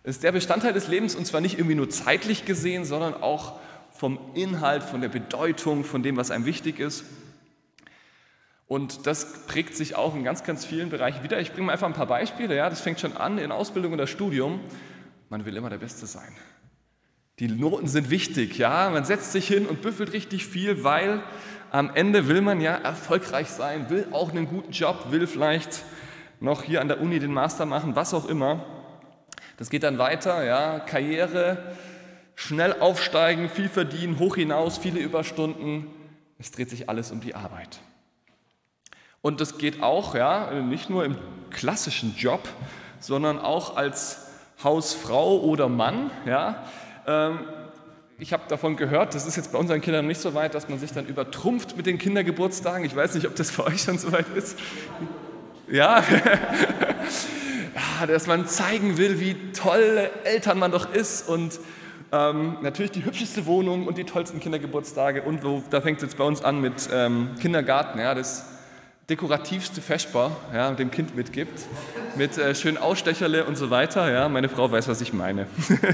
ist 0.04 0.24
der 0.24 0.34
Bestandteil 0.34 0.74
des 0.74 0.88
Lebens 0.88 1.16
und 1.16 1.26
zwar 1.26 1.40
nicht 1.40 1.58
irgendwie 1.58 1.76
nur 1.76 1.90
zeitlich 1.90 2.46
gesehen, 2.46 2.84
sondern 2.84 3.14
auch 3.14 3.60
vom 3.92 4.20
Inhalt, 4.34 4.84
von 4.84 5.00
der 5.00 5.08
Bedeutung, 5.08 5.86
von 5.86 6.04
dem, 6.04 6.18
was 6.18 6.30
einem 6.30 6.46
wichtig 6.46 6.80
ist. 6.80 7.06
Und 8.74 9.06
das 9.06 9.46
prägt 9.46 9.76
sich 9.76 9.96
auch 9.96 10.16
in 10.16 10.24
ganz, 10.24 10.44
ganz 10.44 10.66
vielen 10.66 10.90
Bereichen 10.90 11.24
wieder. 11.24 11.40
Ich 11.40 11.52
bringe 11.52 11.68
mal 11.68 11.74
einfach 11.74 11.86
ein 11.86 11.94
paar 11.94 12.08
Beispiele. 12.08 12.56
Ja, 12.56 12.72
das 12.72 12.82
fängt 12.82 13.00
schon 13.00 13.16
an 13.16 13.38
in 13.38 13.52
Ausbildung 13.52 13.94
oder 13.94 14.08
Studium. 14.08 14.62
Man 15.30 15.46
will 15.46 15.56
immer 15.56 15.70
der 15.70 15.78
Beste 15.78 16.08
sein. 16.08 16.36
Die 17.38 17.48
Noten 17.48 17.88
sind 17.88 18.10
wichtig. 18.10 18.58
Ja, 18.58 18.90
man 18.90 19.06
setzt 19.06 19.32
sich 19.32 19.48
hin 19.48 19.68
und 19.68 19.84
büffelt 19.84 20.12
richtig 20.12 20.48
viel, 20.48 20.84
weil 20.84 21.22
am 21.70 21.92
Ende 21.94 22.28
will 22.28 22.42
man 22.42 22.62
ja 22.62 22.74
erfolgreich 22.74 23.50
sein, 23.50 23.92
will 23.92 24.08
auch 24.12 24.32
einen 24.32 24.48
guten 24.48 24.72
Job, 24.72 25.12
will 25.12 25.28
vielleicht 25.28 25.84
noch 26.40 26.64
hier 26.64 26.82
an 26.82 26.88
der 26.88 27.00
Uni 27.00 27.20
den 27.20 27.32
Master 27.32 27.68
machen, 27.68 27.96
was 27.96 28.12
auch 28.16 28.28
immer. 28.28 28.66
Das 29.58 29.70
geht 29.70 29.84
dann 29.84 30.00
weiter. 30.00 30.44
Ja, 30.44 30.80
Karriere, 30.80 31.76
schnell 32.34 32.74
aufsteigen, 32.80 33.50
viel 33.50 33.70
verdienen, 33.70 34.18
hoch 34.18 34.36
hinaus, 34.36 34.80
viele 34.80 35.00
Überstunden. 35.00 35.86
Es 36.40 36.50
dreht 36.50 36.72
sich 36.72 36.90
alles 36.90 37.12
um 37.12 37.22
die 37.22 37.36
Arbeit. 37.36 37.80
Und 39.24 39.40
das 39.40 39.58
geht 39.58 39.82
auch, 39.82 40.16
ja, 40.16 40.52
nicht 40.52 40.90
nur 40.90 41.06
im 41.06 41.16
klassischen 41.50 42.14
Job, 42.18 42.46
sondern 43.00 43.40
auch 43.40 43.78
als 43.78 44.28
Hausfrau 44.62 45.40
oder 45.40 45.70
Mann. 45.70 46.12
Ja. 46.26 46.66
Ähm, 47.08 47.40
ich 48.20 48.34
habe 48.34 48.44
davon 48.50 48.76
gehört, 48.76 49.16
das 49.16 49.26
ist 49.26 49.38
jetzt 49.38 49.54
bei 49.54 49.58
unseren 49.58 49.80
Kindern 49.80 50.08
nicht 50.08 50.20
so 50.20 50.34
weit, 50.34 50.54
dass 50.56 50.68
man 50.68 50.78
sich 50.78 50.92
dann 50.92 51.06
übertrumpft 51.06 51.78
mit 51.78 51.86
den 51.86 52.00
Kindergeburtstagen. 52.00 52.84
Ich 52.86 52.94
weiß 52.94 53.16
nicht, 53.16 53.26
ob 53.26 53.34
das 53.38 53.50
für 53.50 53.66
euch 53.66 53.84
schon 53.84 53.98
so 53.98 54.12
weit 54.12 54.26
ist. 54.36 54.60
Ja, 55.72 56.04
ja 58.02 58.06
dass 58.06 58.28
man 58.28 58.46
zeigen 58.46 58.98
will, 58.98 59.22
wie 59.22 59.54
tolle 59.54 60.12
Eltern 60.26 60.60
man 60.60 60.72
doch 60.72 60.94
ist 60.94 61.30
und 61.30 61.62
ähm, 62.12 62.58
natürlich 62.62 62.92
die 62.92 63.06
hübscheste 63.06 63.46
Wohnung 63.46 63.88
und 63.88 63.98
die 63.98 64.04
tollsten 64.04 64.42
Kindergeburtstage 64.42 65.22
und 65.22 65.46
wo, 65.46 65.64
da 65.70 65.80
fängt 65.80 66.00
es 66.00 66.04
jetzt 66.04 66.18
bei 66.18 66.26
uns 66.26 66.44
an 66.44 66.60
mit 66.60 66.90
ähm, 66.92 67.30
Kindergarten. 67.40 68.00
Ja, 68.00 68.16
das 68.16 68.50
dekorativste 69.10 69.82
Vesper 69.82 70.36
ja, 70.54 70.72
dem 70.72 70.92
Kind 70.92 71.16
mitgibt, 71.16 71.66
mit 72.16 72.38
äh, 72.38 72.56
schönen 72.56 72.78
Ausstecherle 72.78 73.46
und 73.46 73.58
so 73.58 73.70
weiter. 73.70 74.12
Ja, 74.12 74.30
meine 74.30 74.50
Frau 74.50 74.72
weiß, 74.72 74.88
was 74.88 75.02
ich 75.02 75.14
meine. 75.14 75.48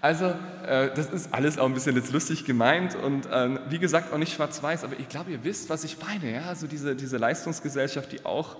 also, 0.00 0.26
äh, 0.66 0.90
das 0.94 1.10
ist 1.10 1.34
alles 1.34 1.58
auch 1.58 1.66
ein 1.66 1.74
bisschen 1.74 1.96
jetzt 1.96 2.12
lustig 2.12 2.44
gemeint 2.44 2.94
und 2.94 3.26
äh, 3.26 3.58
wie 3.68 3.78
gesagt 3.78 4.12
auch 4.12 4.18
nicht 4.18 4.34
schwarz-weiß, 4.34 4.84
aber 4.84 4.98
ich 4.98 5.08
glaube, 5.08 5.32
ihr 5.32 5.44
wisst, 5.44 5.68
was 5.68 5.84
ich 5.84 5.98
meine. 6.00 6.32
Ja? 6.32 6.48
Also 6.48 6.66
diese, 6.66 6.96
diese 6.96 7.18
Leistungsgesellschaft, 7.18 8.12
die 8.12 8.24
auch 8.24 8.56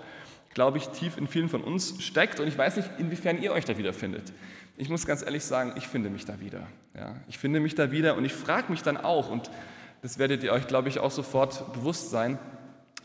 glaube 0.57 0.79
ich, 0.79 0.89
tief 0.89 1.17
in 1.17 1.27
vielen 1.27 1.49
von 1.49 1.63
uns 1.63 2.03
steckt. 2.03 2.39
Und 2.39 2.47
ich 2.47 2.57
weiß 2.57 2.77
nicht, 2.77 2.89
inwiefern 2.97 3.39
ihr 3.39 3.51
euch 3.51 3.65
da 3.65 3.77
wiederfindet. 3.77 4.33
Ich 4.75 4.89
muss 4.89 5.05
ganz 5.05 5.21
ehrlich 5.21 5.43
sagen, 5.43 5.73
ich 5.75 5.87
finde 5.87 6.09
mich 6.09 6.25
da 6.25 6.39
wieder. 6.39 6.65
Ja, 6.95 7.15
ich 7.27 7.37
finde 7.37 7.59
mich 7.59 7.75
da 7.75 7.91
wieder 7.91 8.15
und 8.15 8.25
ich 8.25 8.33
frage 8.33 8.71
mich 8.71 8.81
dann 8.81 8.97
auch, 8.97 9.29
und 9.29 9.51
das 10.01 10.17
werdet 10.17 10.43
ihr 10.43 10.53
euch, 10.53 10.67
glaube 10.67 10.89
ich, 10.89 10.99
auch 10.99 11.11
sofort 11.11 11.73
bewusst 11.73 12.09
sein, 12.09 12.39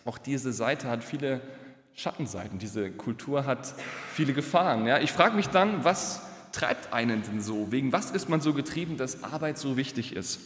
auch 0.04 0.18
diese 0.18 0.52
Seite 0.52 0.88
hat 0.88 1.04
viele 1.04 1.40
Schattenseiten, 1.94 2.58
diese 2.58 2.90
Kultur 2.90 3.46
hat 3.46 3.74
viele 4.12 4.32
Gefahren. 4.32 4.86
Ja, 4.86 4.98
ich 4.98 5.12
frage 5.12 5.36
mich 5.36 5.48
dann, 5.48 5.84
was 5.84 6.22
treibt 6.52 6.92
einen 6.92 7.22
denn 7.22 7.40
so? 7.40 7.70
Wegen 7.70 7.92
was 7.92 8.10
ist 8.10 8.28
man 8.28 8.40
so 8.40 8.52
getrieben, 8.52 8.96
dass 8.96 9.22
Arbeit 9.24 9.58
so 9.58 9.76
wichtig 9.76 10.14
ist? 10.14 10.40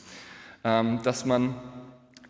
Ähm, 0.65 1.03
dass 1.03 1.25
man 1.25 1.55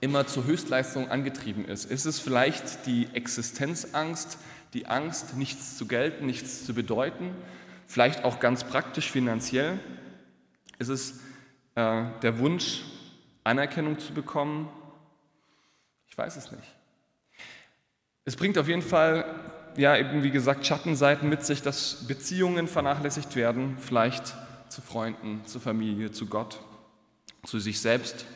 immer 0.01 0.27
zur 0.27 0.45
Höchstleistung 0.45 1.11
angetrieben 1.11 1.65
ist? 1.65 1.91
Ist 1.91 2.05
es 2.05 2.21
vielleicht 2.21 2.87
die 2.87 3.09
Existenzangst, 3.13 4.39
die 4.75 4.87
Angst, 4.87 5.37
nichts 5.37 5.77
zu 5.77 5.87
gelten, 5.87 6.27
nichts 6.27 6.65
zu 6.65 6.75
bedeuten? 6.75 7.31
Vielleicht 7.87 8.25
auch 8.25 8.41
ganz 8.41 8.65
praktisch 8.65 9.11
finanziell? 9.11 9.79
Ist 10.79 10.89
es 10.89 11.21
äh, 11.75 12.05
der 12.23 12.39
Wunsch, 12.39 12.83
Anerkennung 13.47 13.99
zu 13.99 14.13
bekommen? 14.13 14.69
Ich 16.09 16.19
weiß 16.19 16.37
es 16.37 16.53
nicht. 16.53 16.77
Es 18.25 18.37
bringt 18.37 18.59
auf 18.59 18.69
jeden 18.69 18.83
Fall, 18.83 19.25
ja, 19.77 19.97
eben 19.97 20.23
wie 20.23 20.31
gesagt, 20.31 20.67
Schattenseiten 20.67 21.29
mit 21.29 21.45
sich, 21.45 21.63
dass 21.63 22.07
Beziehungen 22.07 22.69
vernachlässigt 22.69 23.37
werden, 23.37 23.79
vielleicht 23.79 24.35
zu 24.69 24.83
Freunden, 24.83 25.43
zur 25.47 25.61
Familie, 25.61 26.11
zu 26.11 26.27
Gott, 26.27 26.61
zu 27.45 27.59
sich 27.59 27.81
selbst 27.81 28.27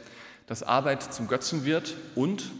dass 0.50 0.64
Arbeit 0.64 1.00
zum 1.14 1.28
Götzen 1.28 1.64
wird 1.64 1.94
und 2.16 2.50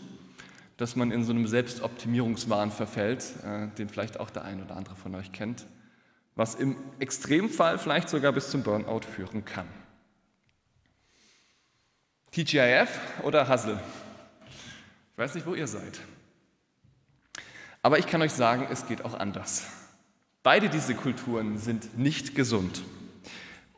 dass 0.76 0.95
man 0.95 1.11
in 1.11 1.25
so 1.25 1.33
einem 1.33 1.49
Selbstoptimierungswahn 1.49 2.71
verfällt, 2.71 3.25
äh, 3.45 3.66
den 3.76 3.88
vielleicht 3.88 4.21
auch 4.21 4.30
der 4.30 4.45
ein 4.45 4.62
oder 4.62 4.76
andere 4.76 4.95
von 4.95 5.12
euch 5.16 5.33
kennt, 5.33 5.66
was 6.37 6.54
im 6.54 6.76
Extremfall 7.00 7.78
vielleicht 7.80 8.09
sogar 8.09 8.30
bis 8.30 8.49
zum 8.49 8.62
Burnout 8.62 9.00
führen 9.00 9.45
kann. 9.45 9.66
TGIF 12.33 12.89
oder 13.23 13.49
Hustle? 13.49 13.81
Ich 15.13 15.19
weiß 15.19 15.35
nicht, 15.35 15.47
wo 15.47 15.55
ihr 15.55 15.67
seid. 15.67 15.99
Aber 17.83 17.99
ich 17.99 18.07
kann 18.07 18.23
euch 18.23 18.33
sagen, 18.33 18.69
es 18.71 18.87
geht 18.87 19.05
auch 19.05 19.15
anders. 19.15 19.67
Beide 20.43 20.69
diese 20.69 20.95
Kulturen 20.95 21.59
sind 21.59 21.99
nicht 21.99 22.35
gesund. 22.35 22.83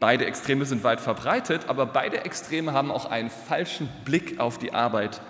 Beide 0.01 0.27
Extreme 0.27 0.65
sind 0.65 0.85
weit 0.85 1.01
verbreitet, 1.01 1.69
aber 1.69 1.87
beide 1.87 2.25
Extreme 2.25 2.73
haben 2.73 2.91
auch 2.91 3.07
einen 3.07 3.31
falschen 3.31 3.89
Blick 4.05 4.39
auf 4.39 4.59
die 4.59 4.73
Arbeit, 4.73 5.21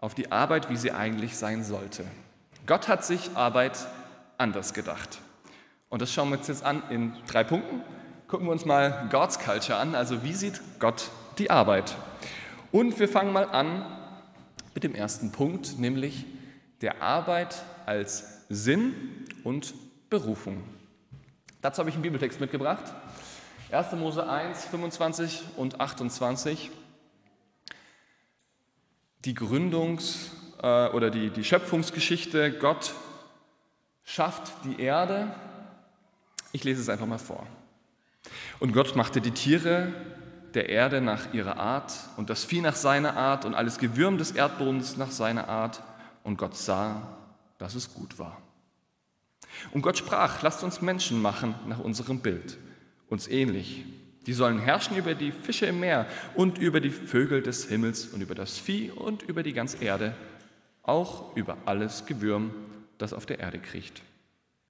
auf 0.00 0.14
die 0.14 0.32
Arbeit, 0.32 0.70
wie 0.70 0.76
sie 0.76 0.92
eigentlich 0.92 1.36
sein 1.36 1.62
sollte. 1.62 2.04
Gott 2.66 2.88
hat 2.88 3.04
sich 3.04 3.36
Arbeit 3.36 3.78
anders 4.36 4.74
gedacht. 4.74 5.20
Und 5.90 6.02
das 6.02 6.12
schauen 6.12 6.30
wir 6.30 6.38
uns 6.38 6.48
jetzt 6.48 6.64
an 6.64 6.82
in 6.90 7.14
drei 7.26 7.44
Punkten. 7.44 7.82
Gucken 8.26 8.46
wir 8.46 8.52
uns 8.52 8.64
mal 8.64 9.08
God's 9.10 9.38
Culture 9.38 9.78
an, 9.78 9.94
also 9.94 10.22
wie 10.22 10.34
sieht 10.34 10.60
Gott 10.78 11.10
die 11.38 11.50
Arbeit? 11.50 11.94
Und 12.70 12.98
wir 12.98 13.08
fangen 13.08 13.32
mal 13.32 13.46
an 13.46 13.84
mit 14.74 14.84
dem 14.84 14.94
ersten 14.94 15.32
Punkt, 15.32 15.78
nämlich 15.78 16.26
der 16.82 17.02
Arbeit 17.02 17.62
als 17.86 18.44
Sinn 18.48 19.26
und 19.44 19.74
Berufung. 20.10 20.62
Dazu 21.62 21.80
habe 21.80 21.90
ich 21.90 21.96
einen 21.96 22.02
Bibeltext 22.02 22.40
mitgebracht. 22.40 22.84
1. 23.72 23.92
Mose 23.92 24.28
1, 24.28 24.66
25 24.66 25.42
und 25.56 25.80
28. 25.80 26.70
Die 29.24 29.34
Gründungs- 29.34 30.30
äh, 30.62 30.88
oder 30.90 31.10
die, 31.10 31.30
die 31.30 31.44
Schöpfungsgeschichte, 31.44 32.52
Gott 32.52 32.94
schafft 34.04 34.52
die 34.64 34.80
Erde. 34.80 35.34
Ich 36.52 36.64
lese 36.64 36.80
es 36.80 36.88
einfach 36.88 37.06
mal 37.06 37.18
vor. 37.18 37.46
Und 38.60 38.72
Gott 38.72 38.96
machte 38.96 39.20
die 39.20 39.30
Tiere 39.30 39.92
der 40.58 40.68
Erde 40.70 41.00
nach 41.00 41.32
ihrer 41.32 41.56
Art 41.56 41.92
und 42.16 42.30
das 42.30 42.42
Vieh 42.42 42.60
nach 42.60 42.74
seiner 42.74 43.16
Art 43.16 43.44
und 43.44 43.54
alles 43.54 43.78
Gewürm 43.78 44.18
des 44.18 44.32
Erdbodens 44.32 44.96
nach 44.96 45.12
seiner 45.12 45.48
Art. 45.48 45.84
Und 46.24 46.36
Gott 46.36 46.56
sah, 46.56 47.16
dass 47.58 47.76
es 47.76 47.94
gut 47.94 48.18
war. 48.18 48.42
Und 49.70 49.82
Gott 49.82 49.98
sprach, 49.98 50.42
lasst 50.42 50.64
uns 50.64 50.82
Menschen 50.82 51.22
machen 51.22 51.54
nach 51.68 51.78
unserem 51.78 52.18
Bild 52.18 52.58
uns 53.08 53.28
ähnlich. 53.28 53.84
Die 54.26 54.32
sollen 54.32 54.58
herrschen 54.58 54.96
über 54.96 55.14
die 55.14 55.30
Fische 55.30 55.66
im 55.66 55.78
Meer 55.78 56.06
und 56.34 56.58
über 56.58 56.80
die 56.80 56.90
Vögel 56.90 57.40
des 57.40 57.68
Himmels 57.68 58.06
und 58.06 58.20
über 58.20 58.34
das 58.34 58.58
Vieh 58.58 58.90
und 58.90 59.22
über 59.22 59.44
die 59.44 59.52
ganze 59.52 59.84
Erde, 59.84 60.16
auch 60.82 61.36
über 61.36 61.56
alles 61.66 62.04
Gewürm, 62.04 62.50
das 62.98 63.12
auf 63.12 63.26
der 63.26 63.38
Erde 63.38 63.60
kriecht. 63.60 64.02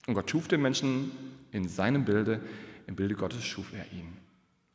Und 0.05 0.13
Gott 0.13 0.29
schuf 0.29 0.47
den 0.47 0.61
Menschen 0.61 1.11
in 1.51 1.67
seinem 1.67 2.05
Bilde, 2.05 2.41
im 2.85 2.95
Bilde 2.95 3.15
Gottes 3.15 3.43
schuf 3.43 3.73
er 3.73 3.91
ihn. 3.91 4.28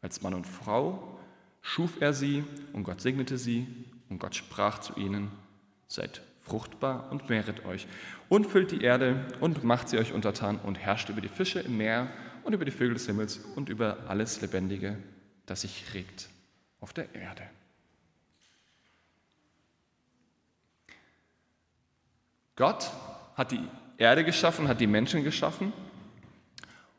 Als 0.04 0.20
Mann 0.20 0.34
und 0.34 0.46
Frau 0.46 1.18
schuf 1.62 2.02
er 2.02 2.12
sie 2.12 2.44
und 2.74 2.84
Gott 2.84 3.00
segnete 3.00 3.38
sie 3.38 3.66
und 4.10 4.18
Gott 4.18 4.34
sprach 4.34 4.78
zu 4.80 4.94
ihnen, 4.96 5.32
seid 5.88 6.20
fruchtbar 6.42 7.10
und 7.10 7.30
mehret 7.30 7.64
euch 7.64 7.86
und 8.28 8.46
füllt 8.46 8.70
die 8.70 8.82
Erde 8.82 9.26
und 9.40 9.64
macht 9.64 9.88
sie 9.88 9.96
euch 9.96 10.12
untertan 10.12 10.58
und 10.58 10.78
herrscht 10.78 11.08
über 11.08 11.22
die 11.22 11.28
Fische 11.28 11.60
im 11.60 11.78
Meer 11.78 12.10
und 12.42 12.52
über 12.52 12.66
die 12.66 12.70
Vögel 12.70 12.92
des 12.92 13.06
Himmels 13.06 13.38
und 13.56 13.70
über 13.70 13.96
alles 14.06 14.42
Lebendige, 14.42 14.98
das 15.46 15.62
sich 15.62 15.94
regt 15.94 16.28
auf 16.82 16.92
der 16.92 17.14
Erde. 17.14 17.44
Gott 22.56 22.90
hat 23.36 23.52
die 23.52 23.66
Erde 23.96 24.22
geschaffen, 24.22 24.68
hat 24.68 24.82
die 24.82 24.86
Menschen 24.86 25.24
geschaffen 25.24 25.72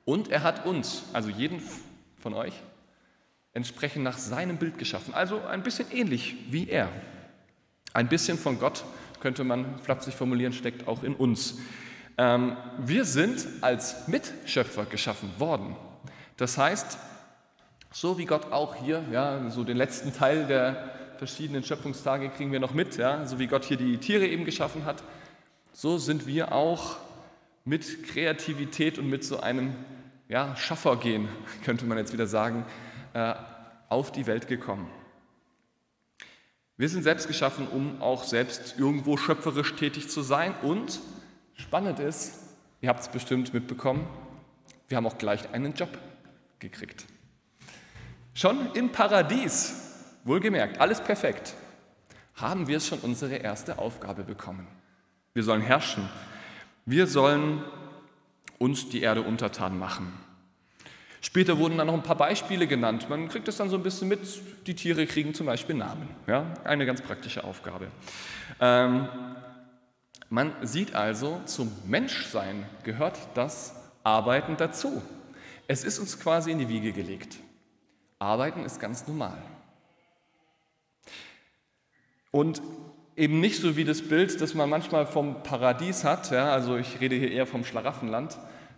und 0.05 0.29
er 0.29 0.41
hat 0.41 0.65
uns, 0.65 1.03
also 1.13 1.29
jeden 1.29 1.61
von 2.17 2.33
euch, 2.33 2.55
entsprechend 3.55 4.03
nach 4.03 4.17
seinem 4.17 4.57
Bild 4.57 4.77
geschaffen. 4.77 5.15
Also 5.15 5.41
ein 5.41 5.63
bisschen 5.63 5.89
ähnlich 5.91 6.35
wie 6.49 6.69
er. 6.69 6.89
Ein 7.93 8.09
bisschen 8.09 8.37
von 8.37 8.59
Gott, 8.59 8.83
könnte 9.21 9.43
man 9.43 9.79
flapsig 9.79 10.13
formulieren, 10.13 10.53
steckt 10.53 10.87
auch 10.87 11.01
in 11.01 11.15
uns. 11.15 11.57
Ähm, 12.17 12.57
wir 12.77 13.05
sind 13.05 13.47
als 13.61 14.07
Mitschöpfer 14.07 14.85
geschaffen 14.85 15.31
worden. 15.39 15.75
Das 16.37 16.57
heißt, 16.57 16.99
so 17.91 18.17
wie 18.17 18.25
Gott 18.25 18.51
auch 18.51 18.75
hier, 18.75 19.03
ja, 19.11 19.49
so 19.49 19.63
den 19.63 19.77
letzten 19.77 20.13
Teil 20.13 20.45
der 20.47 20.91
verschiedenen 21.17 21.63
Schöpfungstage 21.63 22.29
kriegen 22.29 22.51
wir 22.51 22.59
noch 22.59 22.73
mit, 22.73 22.97
ja, 22.97 23.25
so 23.25 23.39
wie 23.39 23.47
Gott 23.47 23.63
hier 23.63 23.77
die 23.77 23.97
Tiere 23.97 24.27
eben 24.27 24.43
geschaffen 24.43 24.83
hat, 24.83 25.01
so 25.71 25.97
sind 25.97 26.27
wir 26.27 26.51
auch 26.51 26.97
mit 27.63 28.03
Kreativität 28.03 28.99
und 28.99 29.09
mit 29.09 29.23
so 29.23 29.39
einem 29.39 29.75
ja, 30.27 30.57
Schaffergehen, 30.57 31.29
könnte 31.63 31.85
man 31.85 31.97
jetzt 31.97 32.11
wieder 32.11 32.27
sagen, 32.27 32.65
auf 33.89 34.11
die 34.11 34.27
Welt 34.27 34.47
gekommen. 34.47 34.89
Wir 36.77 36.89
sind 36.89 37.03
selbst 37.03 37.27
geschaffen, 37.27 37.67
um 37.67 38.01
auch 38.01 38.23
selbst 38.23 38.77
irgendwo 38.77 39.15
schöpferisch 39.15 39.75
tätig 39.75 40.09
zu 40.09 40.21
sein 40.21 40.53
und 40.61 40.99
Spannend 41.57 41.99
ist, 41.99 42.33
ihr 42.81 42.89
habt 42.89 42.99
es 42.99 43.07
bestimmt 43.07 43.53
mitbekommen, 43.53 44.05
wir 44.87 44.97
haben 44.97 45.07
auch 45.07 45.17
gleich 45.17 45.53
einen 45.53 45.73
Job 45.73 45.89
gekriegt. 46.59 47.05
Schon 48.33 48.73
im 48.73 48.91
Paradies, 48.91 50.19
wohlgemerkt, 50.25 50.81
alles 50.81 51.01
perfekt, 51.01 51.55
haben 52.35 52.67
wir 52.67 52.81
schon 52.81 52.99
unsere 52.99 53.37
erste 53.37 53.79
Aufgabe 53.79 54.23
bekommen. 54.23 54.67
Wir 55.33 55.43
sollen 55.43 55.61
herrschen. 55.61 56.09
Wir 56.85 57.07
sollen 57.07 57.63
uns 58.59 58.89
die 58.89 59.01
Erde 59.01 59.21
untertan 59.21 59.79
machen. 59.79 60.11
Später 61.25 61.57
wurden 61.57 61.79
dann 61.79 61.87
noch 61.87 61.95
ein 61.95 62.03
paar 62.03 62.17
Beispiele 62.17 62.67
genannt. 62.67 63.09
Man 63.09 63.29
kriegt 63.29 63.47
das 63.47 63.57
dann 63.57 63.67
so 63.67 63.77
ein 63.77 63.81
bisschen 63.81 64.07
mit. 64.07 64.19
Die 64.67 64.75
Tiere 64.75 65.07
kriegen 65.07 65.33
zum 65.33 65.47
Beispiel 65.47 65.73
Namen. 65.73 66.07
Ja, 66.27 66.53
eine 66.63 66.85
ganz 66.85 67.01
praktische 67.01 67.43
Aufgabe. 67.43 67.87
Ähm, 68.59 69.07
man 70.29 70.53
sieht 70.61 70.93
also, 70.93 71.41
zum 71.45 71.71
Menschsein 71.87 72.67
gehört 72.83 73.17
das 73.33 73.73
Arbeiten 74.03 74.55
dazu. 74.55 75.01
Es 75.67 75.83
ist 75.83 75.97
uns 75.97 76.19
quasi 76.19 76.51
in 76.51 76.59
die 76.59 76.69
Wiege 76.69 76.91
gelegt. 76.91 77.37
Arbeiten 78.19 78.63
ist 78.63 78.79
ganz 78.79 79.07
normal. 79.07 79.39
Und 82.29 82.61
eben 83.15 83.39
nicht 83.39 83.59
so 83.59 83.75
wie 83.75 83.83
das 83.83 84.03
Bild, 84.03 84.39
das 84.41 84.53
man 84.53 84.69
manchmal 84.69 85.07
vom 85.07 85.41
Paradies 85.41 86.03
hat, 86.03 86.29
ja, 86.29 86.51
also 86.51 86.77
ich 86.77 87.01
rede 87.01 87.15
hier 87.15 87.31
eher 87.31 87.47
vom 87.47 87.65
Schlaraffenland, 87.65 88.37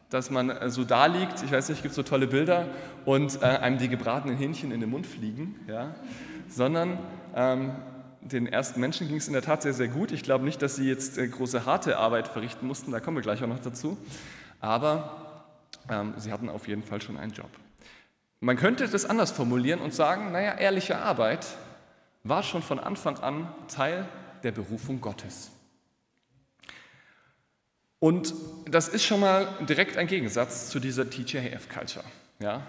dass 0.09 0.29
man 0.29 0.69
so 0.69 0.83
da 0.83 1.05
liegt, 1.05 1.43
ich 1.43 1.51
weiß 1.51 1.69
nicht, 1.69 1.83
gibt 1.83 1.93
so 1.93 2.03
tolle 2.03 2.27
Bilder 2.27 2.67
und 3.05 3.41
äh, 3.41 3.45
einem 3.45 3.77
die 3.77 3.89
gebratenen 3.89 4.37
Hähnchen 4.37 4.71
in 4.71 4.79
den 4.79 4.89
Mund 4.89 5.05
fliegen, 5.05 5.59
ja, 5.67 5.95
sondern 6.49 6.99
ähm, 7.35 7.71
den 8.21 8.47
ersten 8.47 8.79
Menschen 8.79 9.07
ging 9.07 9.17
es 9.17 9.27
in 9.27 9.33
der 9.33 9.41
Tat 9.41 9.61
sehr, 9.61 9.73
sehr 9.73 9.87
gut. 9.87 10.11
Ich 10.11 10.23
glaube 10.23 10.45
nicht, 10.45 10.61
dass 10.61 10.75
sie 10.75 10.87
jetzt 10.87 11.17
äh, 11.17 11.27
große 11.27 11.65
harte 11.65 11.97
Arbeit 11.97 12.27
verrichten 12.27 12.67
mussten, 12.67 12.91
da 12.91 12.99
kommen 12.99 13.17
wir 13.17 13.21
gleich 13.21 13.43
auch 13.43 13.47
noch 13.47 13.59
dazu. 13.59 13.97
Aber 14.59 15.43
ähm, 15.89 16.13
sie 16.17 16.31
hatten 16.31 16.49
auf 16.49 16.67
jeden 16.67 16.83
Fall 16.83 17.01
schon 17.01 17.17
einen 17.17 17.31
Job. 17.31 17.49
Man 18.39 18.55
könnte 18.55 18.87
das 18.87 19.05
anders 19.05 19.31
formulieren 19.31 19.79
und 19.81 19.93
sagen, 19.93 20.31
naja, 20.31 20.53
ehrliche 20.53 20.97
Arbeit 20.97 21.45
war 22.23 22.43
schon 22.43 22.61
von 22.61 22.79
Anfang 22.79 23.17
an 23.19 23.47
Teil 23.67 24.05
der 24.43 24.51
Berufung 24.51 25.01
Gottes. 25.01 25.51
Und 27.99 28.33
das 28.69 28.87
ist 28.87 29.05
schon 29.05 29.19
mal 29.19 29.47
direkt 29.67 29.97
ein 29.97 30.07
Gegensatz 30.07 30.69
zu 30.69 30.79
dieser 30.79 31.09
TJF-Culture. 31.09 32.05
Ja? 32.39 32.61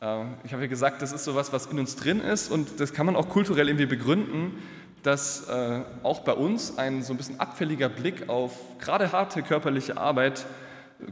Ähm, 0.00 0.34
ich 0.44 0.52
habe 0.52 0.62
ja 0.62 0.68
gesagt, 0.68 1.00
das 1.00 1.12
ist 1.12 1.24
sowas, 1.24 1.52
was 1.52 1.66
in 1.66 1.78
uns 1.78 1.96
drin 1.96 2.20
ist 2.20 2.50
und 2.50 2.80
das 2.80 2.92
kann 2.92 3.06
man 3.06 3.14
auch 3.14 3.28
kulturell 3.28 3.68
irgendwie 3.68 3.86
begründen, 3.86 4.62
dass 5.04 5.48
äh, 5.48 5.82
auch 6.02 6.20
bei 6.20 6.32
uns 6.32 6.78
ein 6.78 7.02
so 7.02 7.12
ein 7.12 7.16
bisschen 7.16 7.38
abfälliger 7.38 7.88
Blick 7.88 8.28
auf 8.28 8.52
gerade 8.80 9.12
harte 9.12 9.42
körperliche 9.42 9.96
Arbeit 9.96 10.46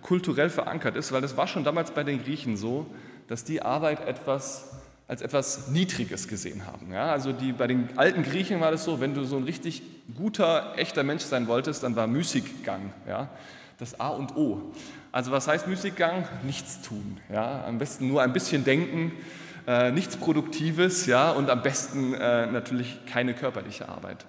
kulturell 0.00 0.48
verankert 0.50 0.96
ist, 0.96 1.12
weil 1.12 1.20
das 1.20 1.36
war 1.36 1.46
schon 1.46 1.62
damals 1.62 1.90
bei 1.90 2.02
den 2.02 2.22
Griechen 2.22 2.56
so, 2.56 2.86
dass 3.28 3.44
die 3.44 3.62
Arbeit 3.62 4.06
etwas 4.06 4.70
als 5.12 5.20
etwas 5.20 5.68
Niedriges 5.68 6.26
gesehen 6.26 6.64
haben. 6.66 6.90
Ja, 6.90 7.12
also 7.12 7.32
die, 7.32 7.52
bei 7.52 7.66
den 7.66 7.90
alten 7.98 8.22
Griechen 8.22 8.62
war 8.62 8.70
das 8.70 8.84
so, 8.84 8.98
wenn 8.98 9.12
du 9.12 9.24
so 9.24 9.36
ein 9.36 9.44
richtig 9.44 9.82
guter, 10.16 10.72
echter 10.76 11.02
Mensch 11.02 11.22
sein 11.24 11.48
wolltest, 11.48 11.82
dann 11.82 11.94
war 11.96 12.06
Müßiggang 12.06 12.94
ja, 13.06 13.28
das 13.76 14.00
A 14.00 14.08
und 14.08 14.34
O. 14.36 14.72
Also 15.12 15.30
was 15.30 15.48
heißt 15.48 15.68
Müßiggang? 15.68 16.26
Nichts 16.44 16.80
tun. 16.80 17.20
Ja, 17.30 17.62
am 17.66 17.76
besten 17.76 18.08
nur 18.08 18.22
ein 18.22 18.32
bisschen 18.32 18.64
denken, 18.64 19.12
äh, 19.66 19.92
nichts 19.92 20.16
Produktives 20.16 21.04
ja, 21.04 21.30
und 21.30 21.50
am 21.50 21.62
besten 21.62 22.14
äh, 22.14 22.46
natürlich 22.46 23.04
keine 23.04 23.34
körperliche 23.34 23.90
Arbeit. 23.90 24.24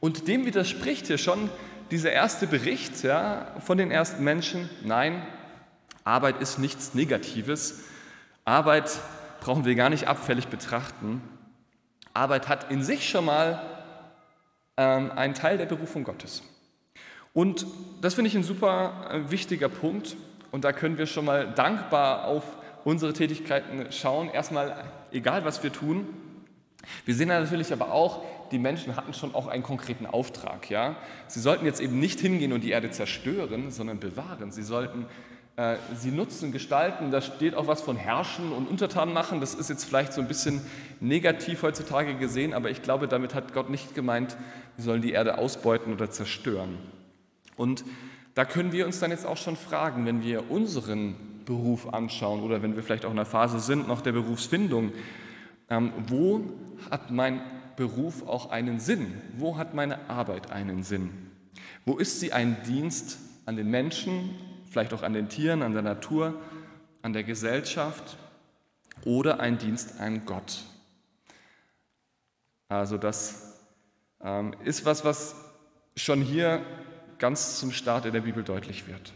Und 0.00 0.26
dem 0.26 0.46
widerspricht 0.46 1.06
hier 1.06 1.18
schon 1.18 1.50
dieser 1.90 2.12
erste 2.12 2.46
Bericht 2.46 3.02
ja, 3.02 3.48
von 3.62 3.76
den 3.76 3.90
ersten 3.90 4.24
Menschen. 4.24 4.70
Nein, 4.84 5.22
Arbeit 6.02 6.40
ist 6.40 6.58
nichts 6.58 6.94
Negatives. 6.94 7.80
Arbeit 8.46 8.90
brauchen 9.44 9.66
wir 9.66 9.74
gar 9.74 9.90
nicht 9.90 10.08
abfällig 10.08 10.48
betrachten. 10.48 11.20
Arbeit 12.14 12.48
hat 12.48 12.70
in 12.70 12.82
sich 12.82 13.06
schon 13.06 13.26
mal 13.26 13.60
ähm, 14.78 15.10
einen 15.10 15.34
Teil 15.34 15.58
der 15.58 15.66
Berufung 15.66 16.02
Gottes. 16.02 16.42
Und 17.34 17.66
das 18.00 18.14
finde 18.14 18.28
ich 18.28 18.36
ein 18.36 18.42
super 18.42 19.10
äh, 19.10 19.30
wichtiger 19.30 19.68
Punkt. 19.68 20.16
Und 20.50 20.64
da 20.64 20.72
können 20.72 20.96
wir 20.96 21.04
schon 21.04 21.26
mal 21.26 21.52
dankbar 21.52 22.24
auf 22.24 22.42
unsere 22.84 23.12
Tätigkeiten 23.12 23.92
schauen. 23.92 24.30
Erstmal, 24.30 24.82
egal 25.12 25.44
was 25.44 25.62
wir 25.62 25.70
tun. 25.70 26.06
Wir 27.04 27.14
sehen 27.14 27.28
natürlich 27.28 27.70
aber 27.70 27.92
auch, 27.92 28.22
die 28.50 28.58
Menschen 28.58 28.96
hatten 28.96 29.12
schon 29.12 29.34
auch 29.34 29.46
einen 29.46 29.62
konkreten 29.62 30.06
Auftrag. 30.06 30.70
Ja? 30.70 30.96
Sie 31.26 31.40
sollten 31.40 31.66
jetzt 31.66 31.82
eben 31.82 32.00
nicht 32.00 32.18
hingehen 32.18 32.54
und 32.54 32.62
die 32.62 32.70
Erde 32.70 32.90
zerstören, 32.90 33.70
sondern 33.70 34.00
bewahren. 34.00 34.52
Sie 34.52 34.62
sollten 34.62 35.04
sie 35.94 36.10
nutzen, 36.10 36.50
gestalten. 36.50 37.10
Da 37.10 37.20
steht 37.20 37.54
auch 37.54 37.68
was 37.68 37.80
von 37.80 37.96
herrschen 37.96 38.52
und 38.52 38.68
untertan 38.68 39.12
machen. 39.12 39.40
Das 39.40 39.54
ist 39.54 39.70
jetzt 39.70 39.84
vielleicht 39.84 40.12
so 40.12 40.20
ein 40.20 40.26
bisschen 40.26 40.60
negativ 41.00 41.62
heutzutage 41.62 42.14
gesehen, 42.16 42.54
aber 42.54 42.70
ich 42.70 42.82
glaube, 42.82 43.06
damit 43.06 43.34
hat 43.34 43.52
Gott 43.54 43.70
nicht 43.70 43.94
gemeint, 43.94 44.36
wir 44.76 44.84
sollen 44.84 45.02
die 45.02 45.12
Erde 45.12 45.38
ausbeuten 45.38 45.92
oder 45.92 46.10
zerstören. 46.10 46.78
Und 47.56 47.84
da 48.34 48.44
können 48.44 48.72
wir 48.72 48.84
uns 48.84 48.98
dann 48.98 49.12
jetzt 49.12 49.26
auch 49.26 49.36
schon 49.36 49.56
fragen, 49.56 50.06
wenn 50.06 50.22
wir 50.22 50.50
unseren 50.50 51.14
Beruf 51.44 51.92
anschauen 51.92 52.42
oder 52.42 52.62
wenn 52.62 52.74
wir 52.74 52.82
vielleicht 52.82 53.04
auch 53.04 53.10
in 53.10 53.16
der 53.16 53.26
Phase 53.26 53.60
sind, 53.60 53.86
noch 53.86 54.00
der 54.00 54.12
Berufsfindung, 54.12 54.92
ähm, 55.70 55.92
wo 56.08 56.40
hat 56.90 57.10
mein 57.10 57.40
Beruf 57.76 58.26
auch 58.26 58.50
einen 58.50 58.80
Sinn? 58.80 59.14
Wo 59.36 59.56
hat 59.56 59.74
meine 59.74 60.08
Arbeit 60.10 60.50
einen 60.50 60.82
Sinn? 60.82 61.10
Wo 61.84 61.96
ist 61.96 62.18
sie 62.18 62.32
ein 62.32 62.56
Dienst 62.66 63.18
an 63.46 63.56
den 63.56 63.70
Menschen, 63.70 64.30
vielleicht 64.74 64.92
auch 64.92 65.04
an 65.04 65.12
den 65.12 65.28
Tieren, 65.28 65.62
an 65.62 65.72
der 65.72 65.82
Natur, 65.82 66.34
an 67.00 67.12
der 67.12 67.22
Gesellschaft 67.22 68.16
oder 69.04 69.38
ein 69.38 69.56
Dienst 69.56 70.00
an 70.00 70.26
Gott? 70.26 70.64
Also 72.68 72.98
das 72.98 73.60
ähm, 74.20 74.52
ist 74.64 74.84
was, 74.84 75.04
was 75.04 75.36
schon 75.94 76.22
hier 76.22 76.60
ganz 77.18 77.60
zum 77.60 77.70
Start 77.70 78.04
in 78.04 78.12
der 78.12 78.22
Bibel 78.22 78.42
deutlich 78.42 78.88
wird. 78.88 79.12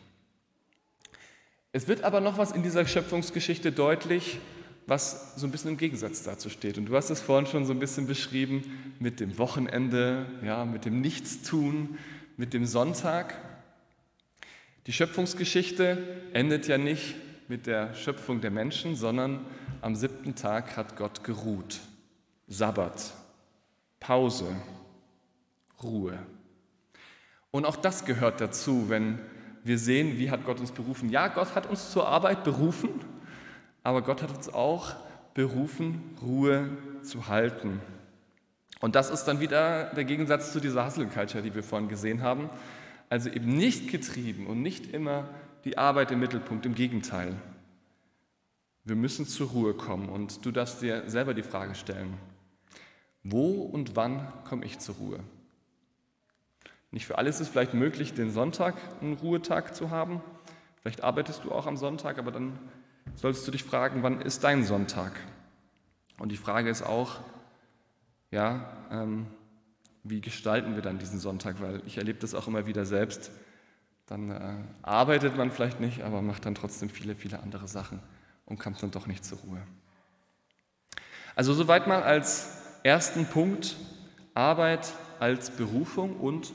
Es 1.72 1.88
wird 1.88 2.04
aber 2.04 2.20
noch 2.20 2.38
was 2.38 2.52
in 2.52 2.62
dieser 2.62 2.86
Schöpfungsgeschichte 2.86 3.72
deutlich, 3.72 4.38
was 4.86 5.34
so 5.34 5.44
ein 5.44 5.50
bisschen 5.50 5.72
im 5.72 5.76
Gegensatz 5.76 6.22
dazu 6.22 6.50
steht. 6.50 6.78
Und 6.78 6.86
du 6.86 6.94
hast 6.94 7.10
es 7.10 7.20
vorhin 7.20 7.48
schon 7.48 7.66
so 7.66 7.72
ein 7.72 7.80
bisschen 7.80 8.06
beschrieben 8.06 8.94
mit 9.00 9.18
dem 9.18 9.38
Wochenende, 9.38 10.26
ja, 10.44 10.64
mit 10.64 10.84
dem 10.84 11.00
Nichtstun, 11.00 11.98
mit 12.36 12.54
dem 12.54 12.64
Sonntag. 12.64 13.34
Die 14.88 14.94
Schöpfungsgeschichte 14.94 15.98
endet 16.32 16.66
ja 16.66 16.78
nicht 16.78 17.14
mit 17.46 17.66
der 17.66 17.92
Schöpfung 17.92 18.40
der 18.40 18.50
Menschen, 18.50 18.96
sondern 18.96 19.44
am 19.82 19.94
siebten 19.94 20.34
Tag 20.34 20.78
hat 20.78 20.96
Gott 20.96 21.24
geruht. 21.24 21.80
Sabbat, 22.46 23.12
Pause, 24.00 24.46
Ruhe. 25.82 26.18
Und 27.50 27.66
auch 27.66 27.76
das 27.76 28.06
gehört 28.06 28.40
dazu, 28.40 28.88
wenn 28.88 29.18
wir 29.62 29.78
sehen, 29.78 30.16
wie 30.16 30.30
hat 30.30 30.46
Gott 30.46 30.58
uns 30.58 30.72
berufen. 30.72 31.10
Ja, 31.10 31.28
Gott 31.28 31.54
hat 31.54 31.66
uns 31.66 31.92
zur 31.92 32.08
Arbeit 32.08 32.42
berufen, 32.42 32.88
aber 33.82 34.00
Gott 34.00 34.22
hat 34.22 34.34
uns 34.34 34.48
auch 34.48 34.94
berufen, 35.34 36.16
Ruhe 36.22 36.70
zu 37.02 37.28
halten. 37.28 37.82
Und 38.80 38.94
das 38.94 39.10
ist 39.10 39.24
dann 39.24 39.40
wieder 39.40 39.92
der 39.94 40.04
Gegensatz 40.04 40.50
zu 40.50 40.60
dieser 40.60 40.86
Hustle 40.86 41.08
Culture, 41.08 41.42
die 41.42 41.54
wir 41.54 41.62
vorhin 41.62 41.90
gesehen 41.90 42.22
haben. 42.22 42.48
Also 43.08 43.30
eben 43.30 43.56
nicht 43.56 43.90
getrieben 43.90 44.46
und 44.46 44.62
nicht 44.62 44.92
immer 44.92 45.28
die 45.64 45.78
Arbeit 45.78 46.10
im 46.10 46.20
Mittelpunkt, 46.20 46.66
im 46.66 46.74
Gegenteil. 46.74 47.34
Wir 48.84 48.96
müssen 48.96 49.26
zur 49.26 49.48
Ruhe 49.50 49.74
kommen 49.74 50.08
und 50.08 50.44
du 50.44 50.50
darfst 50.50 50.82
dir 50.82 51.08
selber 51.08 51.34
die 51.34 51.42
Frage 51.42 51.74
stellen, 51.74 52.14
wo 53.22 53.62
und 53.62 53.96
wann 53.96 54.32
komme 54.44 54.64
ich 54.64 54.78
zur 54.78 54.96
Ruhe? 54.96 55.20
Nicht 56.90 57.06
für 57.06 57.18
alle 57.18 57.28
ist 57.28 57.40
es 57.40 57.48
vielleicht 57.48 57.74
möglich, 57.74 58.14
den 58.14 58.30
Sonntag 58.30 58.76
einen 59.00 59.14
Ruhetag 59.14 59.74
zu 59.74 59.90
haben. 59.90 60.22
Vielleicht 60.80 61.04
arbeitest 61.04 61.44
du 61.44 61.52
auch 61.52 61.66
am 61.66 61.76
Sonntag, 61.76 62.18
aber 62.18 62.30
dann 62.30 62.58
solltest 63.14 63.46
du 63.46 63.50
dich 63.50 63.64
fragen, 63.64 64.02
wann 64.02 64.22
ist 64.22 64.42
dein 64.44 64.64
Sonntag? 64.64 65.12
Und 66.18 66.32
die 66.32 66.36
Frage 66.36 66.70
ist 66.70 66.82
auch, 66.82 67.20
ja, 68.30 68.72
ähm, 68.90 69.26
wie 70.10 70.20
gestalten 70.20 70.74
wir 70.74 70.82
dann 70.82 70.98
diesen 70.98 71.18
Sonntag? 71.18 71.60
Weil 71.60 71.82
ich 71.86 71.98
erlebe 71.98 72.18
das 72.18 72.34
auch 72.34 72.46
immer 72.46 72.66
wieder 72.66 72.84
selbst. 72.84 73.30
Dann 74.06 74.30
äh, 74.30 74.54
arbeitet 74.82 75.36
man 75.36 75.50
vielleicht 75.50 75.80
nicht, 75.80 76.02
aber 76.02 76.22
macht 76.22 76.46
dann 76.46 76.54
trotzdem 76.54 76.88
viele, 76.88 77.14
viele 77.14 77.40
andere 77.40 77.68
Sachen 77.68 78.00
und 78.46 78.58
kommt 78.58 78.82
dann 78.82 78.90
doch 78.90 79.06
nicht 79.06 79.24
zur 79.24 79.38
Ruhe. 79.38 79.60
Also 81.34 81.52
soweit 81.52 81.86
mal 81.86 82.02
als 82.02 82.58
ersten 82.82 83.26
Punkt 83.26 83.76
Arbeit 84.34 84.92
als 85.18 85.50
Berufung 85.50 86.16
und 86.16 86.52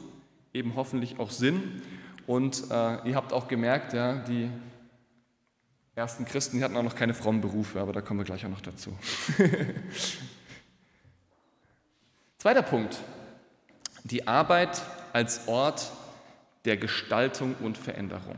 eben 0.53 0.75
hoffentlich 0.75 1.19
auch 1.19 1.31
Sinn. 1.31 1.81
Und 2.25 2.71
äh, 2.71 3.09
ihr 3.09 3.15
habt 3.15 3.33
auch 3.33 3.47
gemerkt, 3.47 3.93
ja, 3.93 4.15
die 4.15 4.49
ersten 5.95 6.25
Christen, 6.25 6.57
die 6.57 6.63
hatten 6.63 6.77
auch 6.77 6.83
noch 6.83 6.95
keine 6.95 7.13
frommen 7.13 7.41
Berufe, 7.41 7.79
aber 7.81 7.93
da 7.93 8.01
kommen 8.01 8.19
wir 8.19 8.25
gleich 8.25 8.45
auch 8.45 8.49
noch 8.49 8.61
dazu. 8.61 8.97
Zweiter 12.37 12.63
Punkt, 12.63 12.99
die 14.03 14.27
Arbeit 14.27 14.81
als 15.13 15.47
Ort 15.47 15.91
der 16.65 16.77
Gestaltung 16.77 17.55
und 17.61 17.77
Veränderung. 17.77 18.37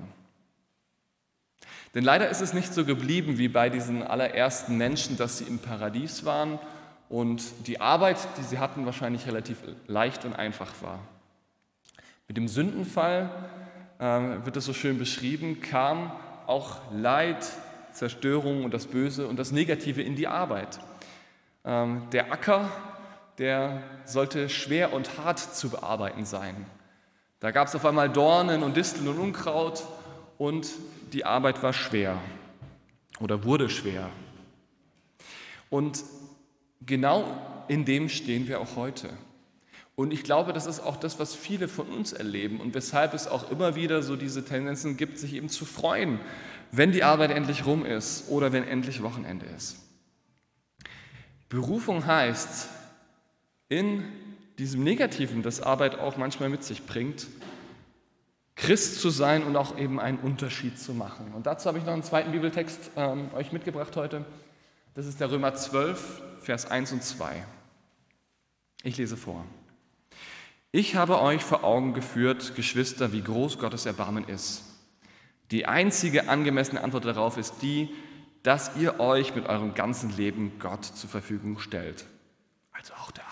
Denn 1.94 2.04
leider 2.04 2.30
ist 2.30 2.42
es 2.42 2.54
nicht 2.54 2.74
so 2.74 2.84
geblieben 2.84 3.38
wie 3.38 3.48
bei 3.48 3.70
diesen 3.70 4.04
allerersten 4.04 4.78
Menschen, 4.78 5.16
dass 5.16 5.38
sie 5.38 5.46
im 5.46 5.60
Paradies 5.60 6.26
waren 6.26 6.60
und 7.08 7.42
die 7.68 7.80
Arbeit, 7.80 8.18
die 8.38 8.44
sie 8.44 8.60
hatten, 8.60 8.86
wahrscheinlich 8.86 9.28
relativ 9.28 9.60
leicht 9.88 10.26
und 10.26 10.34
einfach 10.34 10.74
war. 10.82 11.00
Mit 12.28 12.38
dem 12.38 12.48
Sündenfall 12.48 13.30
äh, 14.00 14.04
wird 14.44 14.58
es 14.58 14.66
so 14.66 14.74
schön 14.74 14.98
beschrieben, 14.98 15.62
kam 15.62 16.12
auch 16.48 16.80
Leid, 16.92 17.46
Zerstörung 17.94 18.66
und 18.66 18.74
das 18.74 18.88
Böse 18.88 19.28
und 19.28 19.38
das 19.38 19.52
Negative 19.52 20.02
in 20.02 20.16
die 20.16 20.28
Arbeit. 20.28 20.80
Ähm, 21.64 22.04
der 22.12 22.32
Acker, 22.32 22.70
der 23.38 23.84
sollte 24.06 24.50
schwer 24.50 24.94
und 24.94 25.18
hart 25.18 25.40
zu 25.40 25.70
bearbeiten 25.70 26.26
sein. 26.26 26.66
Da 27.40 27.52
gab 27.52 27.68
es 27.68 27.76
auf 27.76 27.86
einmal 27.86 28.10
Dornen 28.10 28.64
und 28.64 28.78
Disteln 28.78 29.08
und 29.08 29.20
Unkraut 29.20 29.84
und 30.38 30.70
die 31.14 31.26
Arbeit 31.26 31.62
war 31.62 31.74
schwer 31.74 32.18
oder 33.20 33.44
wurde 33.44 33.70
schwer. 33.70 34.10
Und 35.70 36.04
genau 36.86 37.26
in 37.68 37.86
dem 37.86 38.10
stehen 38.10 38.48
wir 38.48 38.60
auch 38.62 38.76
heute. 38.76 39.10
Und 39.96 40.12
ich 40.12 40.24
glaube, 40.24 40.52
das 40.52 40.66
ist 40.66 40.82
auch 40.82 40.98
das, 40.98 41.20
was 41.20 41.34
viele 41.34 41.68
von 41.68 41.88
uns 41.88 42.12
erleben 42.12 42.60
und 42.60 42.74
weshalb 42.74 43.14
es 43.14 43.28
auch 43.28 43.50
immer 43.50 43.76
wieder 43.76 44.02
so 44.02 44.18
diese 44.18 44.44
Tendenzen 44.44 44.98
gibt, 44.98 45.18
sich 45.18 45.34
eben 45.34 45.48
zu 45.48 45.66
freuen, 45.66 46.20
wenn 46.72 46.92
die 46.92 47.04
Arbeit 47.04 47.32
endlich 47.32 47.66
rum 47.66 47.86
ist 47.86 48.30
oder 48.30 48.52
wenn 48.52 48.68
endlich 48.68 49.02
Wochenende 49.04 49.46
ist. 49.46 49.78
Berufung 51.48 52.06
heißt, 52.06 52.68
in 53.70 54.04
diesem 54.58 54.84
Negativen, 54.84 55.44
das 55.44 55.62
Arbeit 55.62 56.00
auch 56.00 56.18
manchmal 56.18 56.50
mit 56.50 56.64
sich 56.64 56.86
bringt, 56.86 57.28
Christ 58.56 59.02
zu 59.02 59.10
sein 59.10 59.44
und 59.44 59.56
auch 59.58 59.78
eben 59.78 60.00
einen 60.00 60.18
Unterschied 60.18 60.80
zu 60.80 60.94
machen. 60.94 61.34
Und 61.34 61.46
dazu 61.46 61.68
habe 61.68 61.78
ich 61.78 61.86
noch 61.86 61.94
einen 61.94 62.04
zweiten 62.04 62.32
Bibeltext 62.32 62.92
ähm, 62.96 63.30
euch 63.34 63.52
mitgebracht 63.52 63.96
heute. 63.96 64.26
Das 64.94 65.06
ist 65.06 65.20
der 65.20 65.30
Römer 65.30 65.54
12, 65.54 66.22
Vers 66.40 66.72
1 66.72 66.94
und 66.94 67.04
2. 67.04 67.46
Ich 68.84 68.98
lese 68.98 69.18
vor. 69.18 69.44
Ich 70.72 70.96
habe 70.96 71.22
euch 71.22 71.44
vor 71.44 71.64
Augen 71.64 71.94
geführt, 71.94 72.56
Geschwister, 72.56 73.12
wie 73.12 73.22
groß 73.22 73.60
Gottes 73.60 73.86
Erbarmen 73.86 74.26
ist. 74.26 74.64
Die 75.52 75.66
einzige 75.66 76.30
angemessene 76.30 76.82
Antwort 76.82 77.06
darauf 77.06 77.38
ist 77.38 77.62
die, 77.62 77.90
dass 78.42 78.76
ihr 78.78 79.00
euch 79.00 79.36
mit 79.36 79.48
eurem 79.48 79.74
ganzen 79.74 80.16
Leben 80.16 80.60
Gott 80.60 80.86
zur 80.86 81.10
Verfügung 81.10 81.60
stellt. 81.60 82.06
Also 82.72 82.94
auch 82.94 83.12
der. 83.12 83.26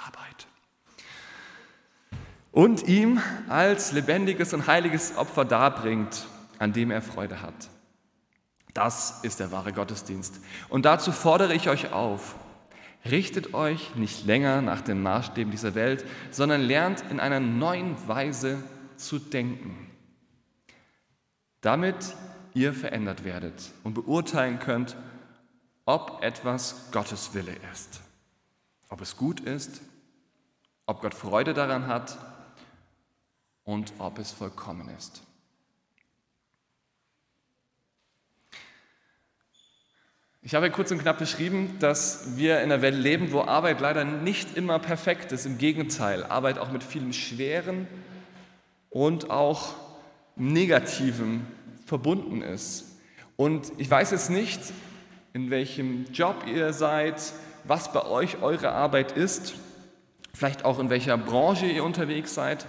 Und 2.54 2.88
ihm 2.88 3.20
als 3.50 3.94
lebendiges 3.94 4.54
und 4.54 4.68
heiliges 4.68 5.18
Opfer 5.18 5.44
darbringt, 5.44 6.28
an 6.60 6.72
dem 6.72 6.92
er 6.92 7.02
Freude 7.02 7.42
hat. 7.42 7.68
Das 8.76 9.24
ist 9.24 9.40
der 9.40 9.52
wahre 9.52 9.74
Gottesdienst. 9.74 10.40
Und 10.70 10.86
dazu 10.86 11.12
fordere 11.12 11.56
ich 11.56 11.68
euch 11.68 11.92
auf, 11.92 12.36
richtet 13.10 13.56
euch 13.56 13.96
nicht 13.96 14.28
länger 14.28 14.62
nach 14.62 14.82
den 14.82 15.02
Maßstäben 15.02 15.50
dieser 15.50 15.74
Welt, 15.74 16.06
sondern 16.30 16.62
lernt 16.62 17.04
in 17.10 17.20
einer 17.20 17.40
neuen 17.40 17.96
Weise 18.08 18.64
zu 18.98 19.18
denken, 19.18 19.90
damit 21.62 22.16
ihr 22.54 22.72
verändert 22.72 23.24
werdet 23.24 23.72
und 23.84 23.96
beurteilen 23.96 24.60
könnt, 24.60 24.96
ob 25.86 26.20
etwas 26.22 26.92
Gottes 26.92 27.34
Wille 27.34 27.56
ist, 27.74 28.02
ob 28.90 29.02
es 29.02 29.18
gut 29.18 29.40
ist, 29.40 29.82
ob 30.86 31.02
Gott 31.02 31.16
Freude 31.16 31.56
daran 31.56 31.88
hat 31.88 32.16
und 33.64 33.94
ob 34.00 34.20
es 34.20 34.32
vollkommen 34.32 34.90
ist. 34.98 35.24
Ich 40.46 40.56
habe 40.56 40.70
kurz 40.72 40.92
und 40.92 41.00
knapp 41.00 41.20
beschrieben, 41.20 41.78
dass 41.80 42.36
wir 42.36 42.58
in 42.58 42.64
einer 42.66 42.82
Welt 42.82 42.98
leben, 42.98 43.32
wo 43.32 43.42
Arbeit 43.42 43.80
leider 43.80 44.04
nicht 44.04 44.58
immer 44.58 44.78
perfekt 44.78 45.32
ist. 45.32 45.46
Im 45.46 45.58
Gegenteil, 45.58 46.26
Arbeit 46.26 46.58
auch 46.58 46.70
mit 46.70 46.84
vielen 46.84 47.14
schweren 47.14 47.88
und 48.90 49.30
auch 49.30 49.74
Negativem 50.36 51.48
verbunden 51.86 52.42
ist. 52.42 52.98
Und 53.38 53.72
ich 53.78 53.90
weiß 53.90 54.12
jetzt 54.12 54.30
nicht, 54.30 54.60
in 55.32 55.50
welchem 55.50 56.12
Job 56.12 56.46
ihr 56.46 56.74
seid, 56.74 57.22
was 57.64 57.94
bei 57.94 58.06
euch 58.06 58.42
eure 58.42 58.74
Arbeit 58.74 59.14
ist, 59.14 59.54
vielleicht 60.34 60.66
auch 60.66 60.80
in 60.80 60.90
welcher 60.90 61.18
Branche 61.18 61.68
ihr 61.68 61.86
unterwegs 61.86 62.34
seid, 62.34 62.66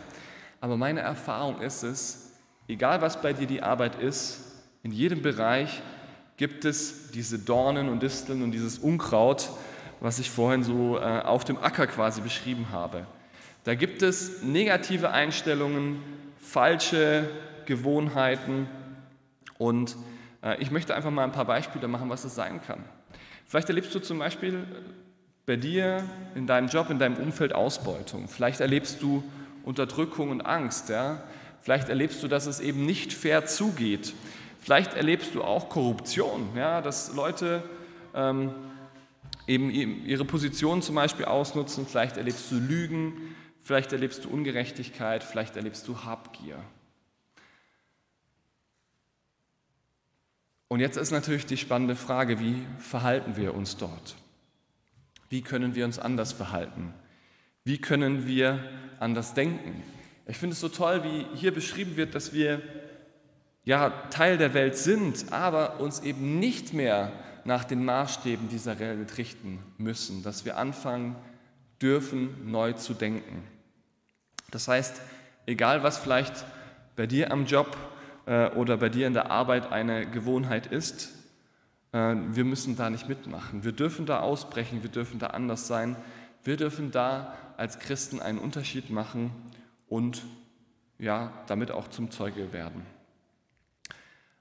aber 0.65 0.79
meine 0.79 1.01
Erfahrung 1.01 1.61
ist 1.61 1.83
es, 1.83 2.31
egal 2.69 3.03
was 3.03 3.21
bei 3.21 3.35
dir 3.35 3.47
die 3.47 3.63
Arbeit 3.63 3.97
ist, 3.97 4.41
in 4.83 4.93
jedem 4.93 5.21
Bereich 5.21 5.83
gibt 6.39 6.65
es 6.65 7.11
diese 7.11 7.39
Dornen 7.39 7.91
und 7.91 8.03
Disteln 8.03 8.43
und 8.43 8.51
dieses 8.51 8.79
Unkraut, 8.79 9.51
was 10.01 10.19
ich 10.19 10.31
vorhin 10.31 10.63
so 10.63 10.97
äh, 10.99 11.21
auf 11.21 11.45
dem 11.45 11.59
Acker 11.59 11.87
quasi 11.87 12.23
beschrieben 12.23 12.69
habe. 12.73 13.07
Da 13.65 13.75
gibt 13.75 14.01
es 14.01 14.43
negative 14.43 15.11
Einstellungen, 15.11 16.03
falsche 16.39 17.29
Gewohnheiten 17.67 18.67
und 19.59 19.97
äh, 20.43 20.57
ich 20.63 20.71
möchte 20.71 20.95
einfach 20.95 21.11
mal 21.11 21.25
ein 21.25 21.33
paar 21.33 21.45
Beispiele 21.45 21.89
machen, 21.89 22.09
was 22.09 22.25
es 22.25 22.35
sein 22.35 22.63
kann. 22.63 22.83
Vielleicht 23.45 23.69
erlebst 23.69 23.95
du 23.95 23.99
zum 23.99 24.19
Beispiel 24.19 24.65
bei 25.45 25.57
dir 25.57 26.03
in 26.35 26.47
deinem 26.47 26.69
Job, 26.69 26.89
in 26.89 26.99
deinem 26.99 27.19
Umfeld 27.19 27.55
Ausbeutung. 27.55 28.29
Vielleicht 28.29 28.61
erlebst 28.61 29.03
du 29.03 29.23
Unterdrückung 29.65 30.31
und 30.31 30.43
Angst. 30.43 30.89
Ja? 30.89 31.23
Vielleicht 31.61 31.89
erlebst 31.89 32.23
du, 32.23 32.29
dass 32.29 32.47
es 32.47 32.61
eben 32.61 32.85
nicht 32.85 33.13
fair 33.13 33.47
zugeht. 33.47 34.15
Vielleicht 34.61 34.95
erlebst 34.95 35.35
du 35.35 35.43
auch 35.43 35.69
Korruption, 35.69 36.49
ja, 36.57 36.81
dass 36.81 37.15
Leute 37.15 37.63
ähm, 38.15 38.55
eben 39.47 39.71
ihre 39.71 40.25
Position 40.25 40.83
zum 40.83 40.95
Beispiel 40.95 41.27
ausnutzen. 41.27 41.87
Vielleicht 41.87 42.17
erlebst 42.17 42.51
du 42.51 42.57
Lügen, 42.57 43.35
vielleicht 43.63 43.93
erlebst 43.93 44.25
du 44.25 44.31
Ungerechtigkeit, 44.31 45.23
vielleicht 45.23 45.57
erlebst 45.57 45.87
du 45.89 46.05
Habgier. 46.05 46.57
Und 50.69 50.81
jetzt 50.81 50.97
ist 50.97 51.11
natürlich 51.11 51.47
die 51.47 51.57
spannende 51.57 51.95
Frage, 51.95 52.41
wie 52.41 52.67
verhalten 52.79 53.37
wir 53.37 53.55
uns 53.55 53.77
dort? 53.77 54.17
Wie 55.29 55.43
können 55.43 55.75
wir 55.75 55.85
uns 55.85 55.99
anders 55.99 56.33
verhalten? 56.33 56.95
Wie 57.67 57.79
können 57.79 58.27
wir 58.27 58.63
anders 59.01 59.33
denken? 59.33 59.83
Ich 60.27 60.37
finde 60.37 60.53
es 60.53 60.61
so 60.61 60.69
toll, 60.69 61.03
wie 61.03 61.25
hier 61.35 61.55
beschrieben 61.55 61.97
wird, 61.97 62.15
dass 62.15 62.35
wir 62.35 62.61
ja 63.65 63.89
Teil 64.11 64.37
der 64.37 64.53
Welt 64.53 64.77
sind, 64.77 65.33
aber 65.33 65.81
uns 65.81 66.01
eben 66.01 66.39
nicht 66.39 66.75
mehr 66.75 67.11
nach 67.45 67.65
den 67.65 67.83
Maßstäben 67.83 68.51
dieser 68.51 68.79
Welt 68.81 69.17
richten 69.17 69.61
müssen, 69.79 70.23
dass 70.23 70.45
wir 70.45 70.59
anfangen 70.59 71.17
dürfen, 71.81 72.51
neu 72.51 72.75
zu 72.75 72.93
denken. 72.93 73.43
Das 74.51 74.69
heißt, 74.69 75.01
egal 75.47 75.83
was 75.83 75.97
vielleicht 75.97 76.45
bei 76.97 77.07
dir 77.07 77.33
am 77.33 77.47
Job 77.47 77.79
äh, 78.27 78.51
oder 78.51 78.77
bei 78.77 78.91
dir 78.91 79.07
in 79.07 79.15
der 79.15 79.31
Arbeit 79.31 79.73
eine 79.73 80.05
Gewohnheit 80.07 80.67
ist, 80.67 81.13
äh, 81.93 82.15
wir 82.15 82.45
müssen 82.45 82.77
da 82.77 82.91
nicht 82.91 83.09
mitmachen. 83.09 83.65
Wir 83.65 83.73
dürfen 83.73 84.05
da 84.05 84.21
ausbrechen, 84.21 84.83
wir 84.83 84.91
dürfen 84.91 85.19
da 85.19 85.29
anders 85.29 85.67
sein. 85.67 85.97
Wir 86.45 86.59
dürfen 86.59 86.91
da 86.91 87.35
als 87.57 87.79
Christen 87.79 88.21
einen 88.21 88.39
Unterschied 88.39 88.91
machen 88.91 89.31
und 89.89 90.23
ja, 90.99 91.33
damit 91.47 91.71
auch 91.71 91.89
zum 91.89 92.11
Zeuge 92.11 92.53
werden. 92.53 92.83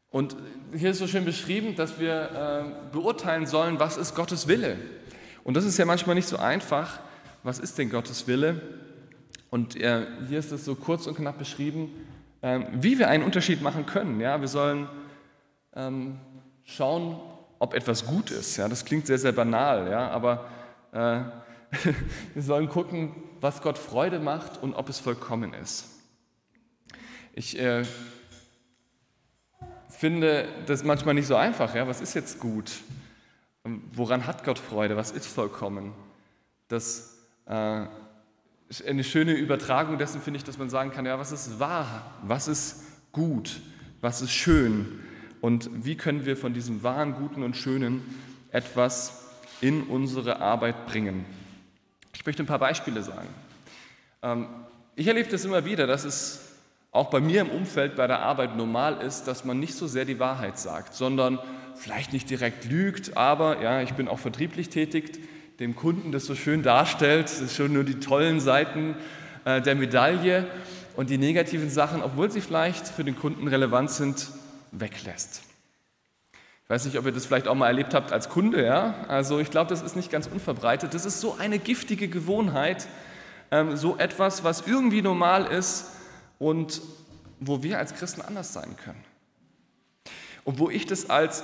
Und 0.10 0.36
hier 0.76 0.92
ist 0.92 1.00
so 1.00 1.08
schön 1.08 1.26
beschrieben, 1.26 1.76
dass 1.76 2.00
wir 2.00 2.30
äh, 2.32 2.94
beurteilen 2.94 3.48
sollen, 3.48 3.80
was 3.80 3.98
ist 3.98 4.14
Gottes 4.14 4.48
Wille. 4.48 4.78
Und 5.44 5.58
das 5.58 5.66
ist 5.66 5.78
ja 5.78 5.86
manchmal 5.86 6.16
nicht 6.16 6.28
so 6.28 6.38
einfach. 6.38 7.00
Was 7.42 7.60
ist 7.60 7.78
denn 7.78 7.90
Gottes 7.90 8.28
Wille? 8.28 8.62
Und 9.50 9.76
äh, 9.76 10.06
hier 10.30 10.40
ist 10.40 10.52
es 10.52 10.66
so 10.66 10.76
kurz 10.76 11.08
und 11.08 11.16
knapp 11.16 11.40
beschrieben, 11.40 11.90
äh, 12.42 12.60
wie 12.74 13.00
wir 13.00 13.10
einen 13.10 13.24
Unterschied 13.24 13.62
machen 13.62 13.86
können. 13.86 14.22
Ja, 14.22 14.40
wir 14.40 14.48
sollen 14.48 14.88
ähm, 15.76 16.20
schauen, 16.64 17.20
ob 17.60 17.74
etwas 17.74 18.06
gut 18.06 18.32
ist. 18.32 18.58
Ja, 18.58 18.68
das 18.68 18.86
klingt 18.86 19.08
sehr, 19.08 19.18
sehr 19.18 19.32
banal, 19.32 19.90
ja, 19.90 20.10
aber 20.10 20.46
äh, 20.92 21.22
wir 22.34 22.44
sollen 22.44 22.70
gucken, 22.70 23.12
was 23.42 23.62
Gott 23.62 23.78
Freude 23.78 24.20
macht 24.20 24.62
und 24.62 24.74
ob 24.74 24.90
es 24.90 25.00
vollkommen 25.00 25.54
ist. 25.54 25.90
Ich 27.34 27.60
äh, 27.60 27.84
finde 29.90 30.48
das 30.66 30.84
manchmal 30.84 31.16
nicht 31.16 31.28
so 31.28 31.36
einfach. 31.36 31.74
Ja? 31.76 31.88
Was 31.88 32.02
ist 32.02 32.14
jetzt 32.14 32.40
gut? 32.40 32.72
Woran 33.64 34.28
hat 34.28 34.44
Gott 34.44 34.60
Freude? 34.60 34.98
Was 34.98 35.12
ist 35.12 35.26
vollkommen? 35.26 35.94
Das 36.68 37.18
äh, 37.48 37.86
ist 38.70 38.86
eine 38.86 39.04
schöne 39.04 39.34
Übertragung 39.34 39.98
dessen, 39.98 40.22
finde 40.22 40.38
ich, 40.38 40.44
dass 40.44 40.58
man 40.58 40.70
sagen 40.70 40.92
kann, 40.92 41.06
ja, 41.06 41.18
was 41.18 41.32
ist 41.32 41.60
wahr? 41.60 42.14
Was 42.24 42.48
ist 42.48 42.84
gut? 43.12 43.62
Was 44.02 44.22
ist 44.22 44.32
schön? 44.32 45.00
Und 45.42 45.70
wie 45.86 45.96
können 45.96 46.26
wir 46.26 46.38
von 46.38 46.54
diesem 46.54 46.84
wahren, 46.84 47.14
guten 47.14 47.44
und 47.44 47.56
schönen 47.56 48.02
etwas 48.52 49.32
in 49.62 49.84
unsere 49.84 50.40
Arbeit 50.40 50.86
bringen? 50.86 51.26
Ich 52.16 52.26
möchte 52.26 52.44
ein 52.44 52.48
paar 52.48 52.60
Beispiele 52.60 53.04
sagen. 53.04 53.28
Ähm, 54.22 54.48
ich 54.96 55.08
erlebe 55.08 55.30
das 55.30 55.46
immer 55.46 55.66
wieder, 55.66 55.88
dass 55.88 56.06
es 56.06 56.42
auch 56.92 57.10
bei 57.10 57.20
mir 57.20 57.42
im 57.42 57.50
Umfeld 57.50 57.96
bei 57.96 58.06
der 58.06 58.20
Arbeit 58.20 58.56
normal 58.56 59.02
ist, 59.02 59.24
dass 59.24 59.46
man 59.46 59.60
nicht 59.60 59.74
so 59.74 59.88
sehr 59.88 60.06
die 60.06 60.20
Wahrheit 60.20 60.60
sagt, 60.60 60.94
sondern 60.94 61.40
vielleicht 61.76 62.14
nicht 62.14 62.30
direkt 62.30 62.66
lügt, 62.66 63.18
aber 63.18 63.62
ja, 63.62 63.82
ich 63.82 63.94
bin 63.94 64.08
auch 64.08 64.20
vertrieblich 64.20 64.70
tätig, 64.70 65.20
dem 65.60 65.76
Kunden 65.76 66.12
das 66.12 66.26
so 66.26 66.36
schön 66.36 66.62
darstellt, 66.62 67.26
das 67.26 67.42
ist 67.42 67.56
schon 67.56 67.74
nur 67.74 67.84
die 67.84 68.00
tollen 68.00 68.40
Seiten 68.40 68.96
äh, 69.46 69.62
der 69.62 69.76
Medaille 69.76 70.46
und 70.96 71.10
die 71.10 71.18
negativen 71.18 71.70
Sachen, 71.70 72.04
obwohl 72.04 72.30
sie 72.30 72.42
vielleicht 72.42 72.88
für 72.88 73.04
den 73.04 73.16
Kunden 73.16 73.48
relevant 73.48 73.90
sind, 73.90 74.30
weglässt. 74.72 75.42
Weiß 76.74 76.86
nicht, 76.86 76.98
ob 76.98 77.06
ihr 77.06 77.12
das 77.12 77.28
vielleicht 77.28 77.48
auch 77.48 77.54
mal 77.54 77.68
erlebt 77.68 77.94
habt 77.94 78.12
als 78.12 78.30
Kunde, 78.30 78.66
ja? 78.66 78.96
Also 79.08 79.38
ich 79.38 79.52
glaube, 79.52 79.70
das 79.70 79.84
ist 79.84 79.96
nicht 79.96 80.10
ganz 80.10 80.26
unverbreitet. 80.26 80.96
Das 80.96 81.06
ist 81.06 81.22
so 81.22 81.36
eine 81.38 81.60
giftige 81.60 82.08
Gewohnheit, 82.08 82.88
ähm, 83.52 83.78
so 83.78 83.96
etwas, 83.98 84.44
was 84.44 84.66
irgendwie 84.66 85.04
normal 85.04 85.46
ist, 85.46 85.92
und 86.40 86.82
wo 87.40 87.62
wir 87.62 87.78
als 87.78 87.94
Christen 87.94 88.22
anders 88.22 88.54
sein 88.54 88.76
können. 88.84 89.04
Und 90.46 90.58
wo 90.58 90.72
ich 90.72 90.88
das 90.88 91.12
als 91.12 91.44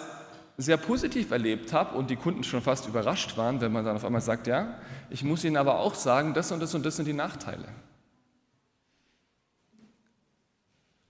sehr 0.58 0.78
positiv 0.78 1.30
erlebt 1.30 1.74
habe 1.74 1.96
und 1.96 2.10
die 2.10 2.16
Kunden 2.16 2.44
schon 2.44 2.64
fast 2.64 2.88
überrascht 2.88 3.38
waren, 3.38 3.62
wenn 3.62 3.72
man 3.72 3.86
dann 3.86 3.98
auf 3.98 4.06
einmal 4.06 4.22
sagt, 4.22 4.48
ja, 4.48 4.80
ich 5.12 5.24
muss 5.24 5.44
Ihnen 5.44 5.58
aber 5.58 5.78
auch 5.78 5.94
sagen, 5.94 6.34
das 6.34 6.52
und 6.52 6.60
das 6.60 6.74
und 6.74 6.84
das 6.84 6.96
sind 6.96 7.06
die 7.06 7.14
Nachteile. 7.14 7.68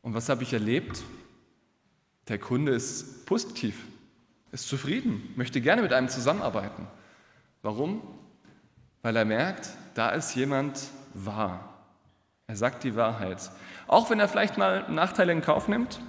Und 0.01 0.13
was 0.13 0.27
habe 0.27 0.43
ich 0.43 0.51
erlebt? 0.51 1.03
Der 2.27 2.37
Kunde 2.37 2.73
ist 2.73 3.25
positiv, 3.25 3.85
ist 4.51 4.67
zufrieden, 4.67 5.33
möchte 5.35 5.61
gerne 5.61 5.81
mit 5.81 5.93
einem 5.93 6.09
zusammenarbeiten. 6.09 6.87
Warum? 7.61 8.01
Weil 9.01 9.15
er 9.15 9.25
merkt, 9.25 9.69
da 9.93 10.09
ist 10.09 10.35
jemand 10.35 10.79
wahr. 11.13 11.69
Er 12.47 12.55
sagt 12.55 12.83
die 12.83 12.95
Wahrheit. 12.95 13.51
Auch 13.87 14.09
wenn 14.09 14.19
er 14.19 14.27
vielleicht 14.27 14.57
mal 14.57 14.89
Nachteile 14.89 15.31
in 15.31 15.41
Kauf 15.41 15.67
nimmt, 15.67 15.99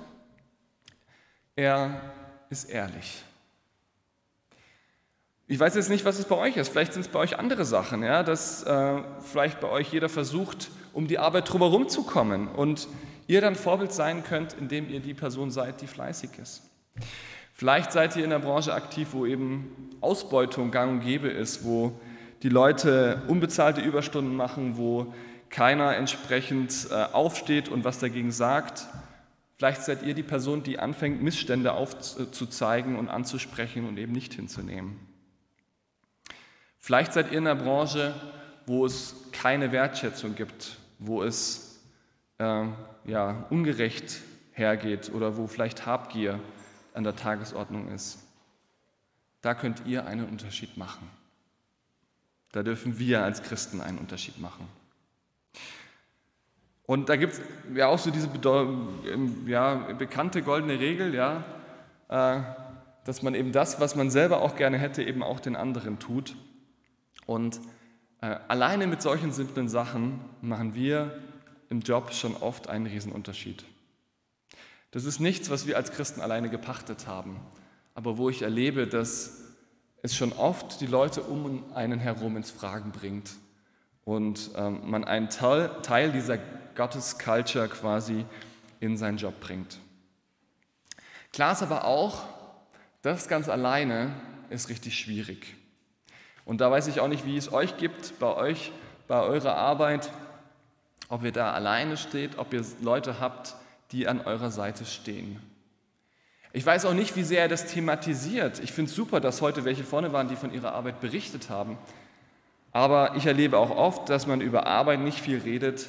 er 1.56 2.00
ist 2.48 2.64
ehrlich. 2.64 3.22
Ich 5.46 5.58
weiß 5.58 5.74
jetzt 5.74 5.90
nicht, 5.90 6.04
was 6.04 6.18
es 6.18 6.26
bei 6.26 6.36
euch 6.36 6.56
ist. 6.56 6.68
Vielleicht 6.68 6.92
sind 6.92 7.02
es 7.02 7.08
bei 7.08 7.18
euch 7.18 7.38
andere 7.38 7.64
Sachen, 7.64 8.02
ja? 8.02 8.22
dass 8.22 8.62
äh, 8.62 9.02
vielleicht 9.20 9.60
bei 9.60 9.68
euch 9.68 9.92
jeder 9.92 10.08
versucht, 10.08 10.70
um 10.92 11.08
die 11.08 11.18
Arbeit 11.18 11.52
drumherum 11.52 11.88
zu 11.88 12.04
kommen 12.04 12.48
und 12.48 12.88
ihr 13.26 13.40
dann 13.40 13.56
Vorbild 13.56 13.92
sein 13.92 14.24
könnt, 14.24 14.52
indem 14.54 14.88
ihr 14.88 15.00
die 15.00 15.14
Person 15.14 15.50
seid, 15.50 15.80
die 15.80 15.86
fleißig 15.86 16.30
ist. 16.40 16.62
Vielleicht 17.60 17.92
seid 17.92 18.16
ihr 18.16 18.24
in 18.24 18.32
einer 18.32 18.42
Branche 18.42 18.72
aktiv, 18.72 19.08
wo 19.12 19.26
eben 19.26 19.90
Ausbeutung 20.00 20.70
gang 20.70 20.92
und 20.92 21.00
gäbe 21.00 21.28
ist, 21.28 21.62
wo 21.62 21.92
die 22.42 22.48
Leute 22.48 23.20
unbezahlte 23.28 23.82
Überstunden 23.82 24.34
machen, 24.34 24.78
wo 24.78 25.12
keiner 25.50 25.94
entsprechend 25.94 26.88
äh, 26.90 26.94
aufsteht 27.12 27.68
und 27.68 27.84
was 27.84 27.98
dagegen 27.98 28.32
sagt. 28.32 28.86
Vielleicht 29.58 29.82
seid 29.82 30.02
ihr 30.04 30.14
die 30.14 30.22
Person, 30.22 30.62
die 30.62 30.78
anfängt, 30.78 31.22
Missstände 31.22 31.74
aufzuzeigen 31.74 32.96
und 32.96 33.10
anzusprechen 33.10 33.86
und 33.86 33.98
eben 33.98 34.12
nicht 34.12 34.32
hinzunehmen. 34.32 34.98
Vielleicht 36.78 37.12
seid 37.12 37.30
ihr 37.30 37.36
in 37.36 37.46
einer 37.46 37.62
Branche, 37.62 38.14
wo 38.64 38.86
es 38.86 39.14
keine 39.32 39.70
Wertschätzung 39.70 40.34
gibt, 40.34 40.78
wo 40.98 41.22
es 41.22 41.78
äh, 42.38 42.64
ja, 43.04 43.44
ungerecht 43.50 44.22
hergeht 44.52 45.12
oder 45.12 45.36
wo 45.36 45.46
vielleicht 45.46 45.84
Habgier 45.84 46.40
an 47.00 47.04
der 47.04 47.16
Tagesordnung 47.16 47.88
ist. 47.88 48.18
Da 49.40 49.54
könnt 49.54 49.86
ihr 49.86 50.06
einen 50.06 50.28
Unterschied 50.28 50.76
machen. 50.76 51.08
Da 52.52 52.62
dürfen 52.62 52.98
wir 52.98 53.24
als 53.24 53.42
Christen 53.42 53.80
einen 53.80 53.96
Unterschied 53.96 54.38
machen. 54.38 54.68
Und 56.84 57.08
da 57.08 57.16
gibt 57.16 57.32
es 57.32 57.40
ja 57.74 57.86
auch 57.86 57.98
so 57.98 58.10
diese 58.10 58.28
ja, 59.46 59.74
bekannte 59.94 60.42
goldene 60.42 60.78
Regel, 60.78 61.14
ja, 61.14 61.42
äh, 62.08 62.42
dass 63.04 63.22
man 63.22 63.34
eben 63.34 63.52
das, 63.52 63.80
was 63.80 63.96
man 63.96 64.10
selber 64.10 64.42
auch 64.42 64.56
gerne 64.56 64.76
hätte, 64.76 65.02
eben 65.02 65.22
auch 65.22 65.40
den 65.40 65.56
anderen 65.56 65.98
tut. 66.00 66.36
Und 67.24 67.60
äh, 68.20 68.36
alleine 68.48 68.86
mit 68.86 69.00
solchen 69.00 69.32
simplen 69.32 69.70
Sachen 69.70 70.20
machen 70.42 70.74
wir 70.74 71.18
im 71.70 71.80
Job 71.80 72.12
schon 72.12 72.36
oft 72.36 72.68
einen 72.68 72.86
Riesenunterschied. 72.86 73.64
Das 74.90 75.04
ist 75.04 75.20
nichts, 75.20 75.50
was 75.50 75.66
wir 75.66 75.76
als 75.76 75.92
Christen 75.92 76.20
alleine 76.20 76.50
gepachtet 76.50 77.06
haben, 77.06 77.38
aber 77.94 78.18
wo 78.18 78.28
ich 78.28 78.42
erlebe, 78.42 78.86
dass 78.86 79.40
es 80.02 80.16
schon 80.16 80.32
oft 80.32 80.80
die 80.80 80.86
Leute 80.86 81.22
um 81.22 81.72
einen 81.74 82.00
herum 82.00 82.36
ins 82.36 82.50
Fragen 82.50 82.90
bringt 82.90 83.30
und 84.04 84.50
ähm, 84.56 84.90
man 84.90 85.04
einen 85.04 85.28
Teil, 85.28 85.70
Teil 85.82 86.10
dieser 86.10 86.38
Gottes-Culture 86.74 87.68
quasi 87.68 88.24
in 88.80 88.96
seinen 88.96 89.18
Job 89.18 89.38
bringt. 89.40 89.78
Klar 91.32 91.52
ist 91.52 91.62
aber 91.62 91.84
auch, 91.84 92.24
das 93.02 93.28
ganz 93.28 93.48
alleine 93.48 94.12
ist 94.48 94.68
richtig 94.68 94.98
schwierig. 94.98 95.54
Und 96.44 96.60
da 96.60 96.70
weiß 96.70 96.88
ich 96.88 97.00
auch 97.00 97.08
nicht, 97.08 97.24
wie 97.24 97.36
es 97.36 97.52
euch 97.52 97.76
gibt, 97.76 98.18
bei 98.18 98.34
euch, 98.34 98.72
bei 99.06 99.20
eurer 99.20 99.54
Arbeit, 99.54 100.10
ob 101.08 101.22
ihr 101.22 101.32
da 101.32 101.52
alleine 101.52 101.96
steht, 101.96 102.38
ob 102.38 102.52
ihr 102.52 102.64
Leute 102.80 103.20
habt, 103.20 103.54
die 103.92 104.06
an 104.08 104.20
eurer 104.20 104.50
Seite 104.50 104.84
stehen. 104.84 105.40
Ich 106.52 106.66
weiß 106.66 106.84
auch 106.84 106.94
nicht, 106.94 107.14
wie 107.16 107.22
sehr 107.22 107.42
er 107.42 107.48
das 107.48 107.66
thematisiert. 107.66 108.58
Ich 108.60 108.72
finde 108.72 108.90
es 108.90 108.96
super, 108.96 109.20
dass 109.20 109.40
heute 109.40 109.64
welche 109.64 109.84
vorne 109.84 110.12
waren, 110.12 110.28
die 110.28 110.36
von 110.36 110.52
ihrer 110.52 110.72
Arbeit 110.72 111.00
berichtet 111.00 111.48
haben. 111.48 111.78
Aber 112.72 113.16
ich 113.16 113.26
erlebe 113.26 113.58
auch 113.58 113.70
oft, 113.70 114.08
dass 114.08 114.26
man 114.26 114.40
über 114.40 114.66
Arbeit 114.66 115.00
nicht 115.00 115.20
viel 115.20 115.38
redet, 115.38 115.88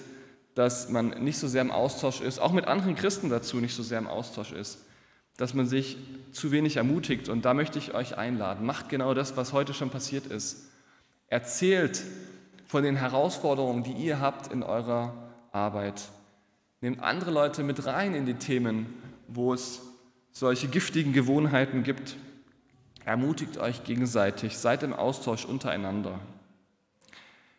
dass 0.54 0.90
man 0.90 1.10
nicht 1.24 1.40
so 1.40 1.48
sehr 1.48 1.62
im 1.62 1.72
Austausch 1.72 2.22
ist, 2.22 2.40
auch 2.40 2.52
mit 2.52 2.66
anderen 2.66 2.96
Christen 2.96 3.30
dazu 3.30 3.58
nicht 3.58 3.76
so 3.76 3.84
sehr 3.84 4.00
im 4.00 4.08
Austausch 4.08 4.52
ist, 4.52 4.80
dass 5.38 5.54
man 5.54 5.66
sich 5.68 5.98
zu 6.32 6.52
wenig 6.52 6.78
ermutigt. 6.78 7.30
Und 7.30 7.46
da 7.46 7.54
möchte 7.54 7.80
ich 7.80 7.94
euch 7.94 8.18
einladen. 8.18 8.66
Macht 8.66 8.90
genau 8.90 9.14
das, 9.14 9.38
was 9.38 9.54
heute 9.54 9.74
schon 9.74 9.90
passiert 9.90 10.28
ist. 10.28 10.70
Erzählt 11.28 12.04
von 12.68 12.84
den 12.84 12.96
Herausforderungen, 12.96 13.84
die 13.84 13.94
ihr 13.94 14.20
habt 14.20 14.52
in 14.52 14.62
eurer 14.62 15.14
Arbeit. 15.52 16.02
Nehmt 16.84 17.04
andere 17.04 17.30
Leute 17.30 17.62
mit 17.62 17.86
rein 17.86 18.16
in 18.16 18.26
die 18.26 18.34
Themen, 18.34 18.88
wo 19.28 19.54
es 19.54 19.82
solche 20.32 20.68
giftigen 20.68 21.14
Gewohnheiten 21.14 21.84
gibt. 21.84 22.16
Ermutigt 23.06 23.60
euch 23.60 23.84
gegenseitig, 23.84 24.58
seid 24.58 24.82
im 24.82 24.94
Austausch 24.94 25.46
untereinander. 25.46 26.20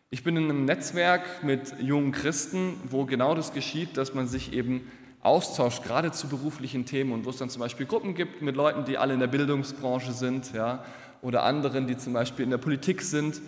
Ich 0.09 0.25
bin 0.25 0.35
in 0.35 0.43
einem 0.49 0.65
Netzwerk 0.65 1.41
mit 1.41 1.79
jungen 1.79 2.11
Christen, 2.11 2.73
wo 2.89 3.05
genau 3.05 3.33
das 3.33 3.53
geschieht, 3.53 3.95
dass 3.95 4.13
man 4.13 4.27
sich 4.27 4.51
eben 4.51 4.91
austauscht, 5.21 5.83
gerade 5.83 6.11
zu 6.11 6.27
beruflichen 6.27 6.85
Themen 6.85 7.13
und 7.13 7.23
wo 7.23 7.29
es 7.29 7.37
dann 7.37 7.49
zum 7.49 7.61
Beispiel 7.61 7.85
Gruppen 7.85 8.15
gibt 8.15 8.41
mit 8.41 8.57
Leuten, 8.57 8.83
die 8.83 8.97
alle 8.97 9.13
in 9.13 9.21
der 9.21 9.27
Bildungsbranche 9.27 10.11
sind 10.11 10.51
ja, 10.53 10.83
oder 11.21 11.43
anderen, 11.43 11.87
die 11.87 11.95
zum 11.95 12.11
Beispiel 12.11 12.43
in 12.43 12.51
der 12.51 12.57
Politik 12.57 13.01
sind. 13.01 13.39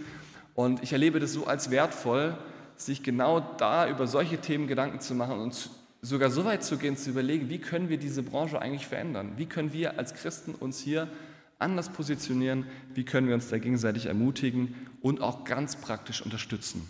Und 0.53 0.81
ich 0.83 0.93
erlebe 0.93 1.19
das 1.19 1.33
so 1.33 1.47
als 1.47 1.69
wertvoll, 1.69 2.37
sich 2.77 3.03
genau 3.03 3.39
da 3.57 3.89
über 3.89 4.07
solche 4.07 4.37
Themen 4.37 4.67
Gedanken 4.67 4.99
zu 4.99 5.15
machen 5.15 5.39
und 5.39 5.69
sogar 6.01 6.29
so 6.29 6.45
weit 6.45 6.63
zu 6.63 6.77
gehen, 6.77 6.97
zu 6.97 7.09
überlegen, 7.09 7.49
wie 7.49 7.59
können 7.59 7.89
wir 7.89 7.97
diese 7.97 8.23
Branche 8.23 8.61
eigentlich 8.61 8.87
verändern? 8.87 9.33
Wie 9.37 9.45
können 9.45 9.73
wir 9.73 9.97
als 9.97 10.13
Christen 10.13 10.53
uns 10.53 10.79
hier 10.79 11.07
anders 11.57 11.89
positionieren? 11.89 12.65
Wie 12.93 13.05
können 13.05 13.27
wir 13.27 13.35
uns 13.35 13.49
da 13.49 13.57
gegenseitig 13.57 14.05
ermutigen 14.05 14.75
und 15.01 15.21
auch 15.21 15.45
ganz 15.45 15.75
praktisch 15.75 16.21
unterstützen? 16.21 16.87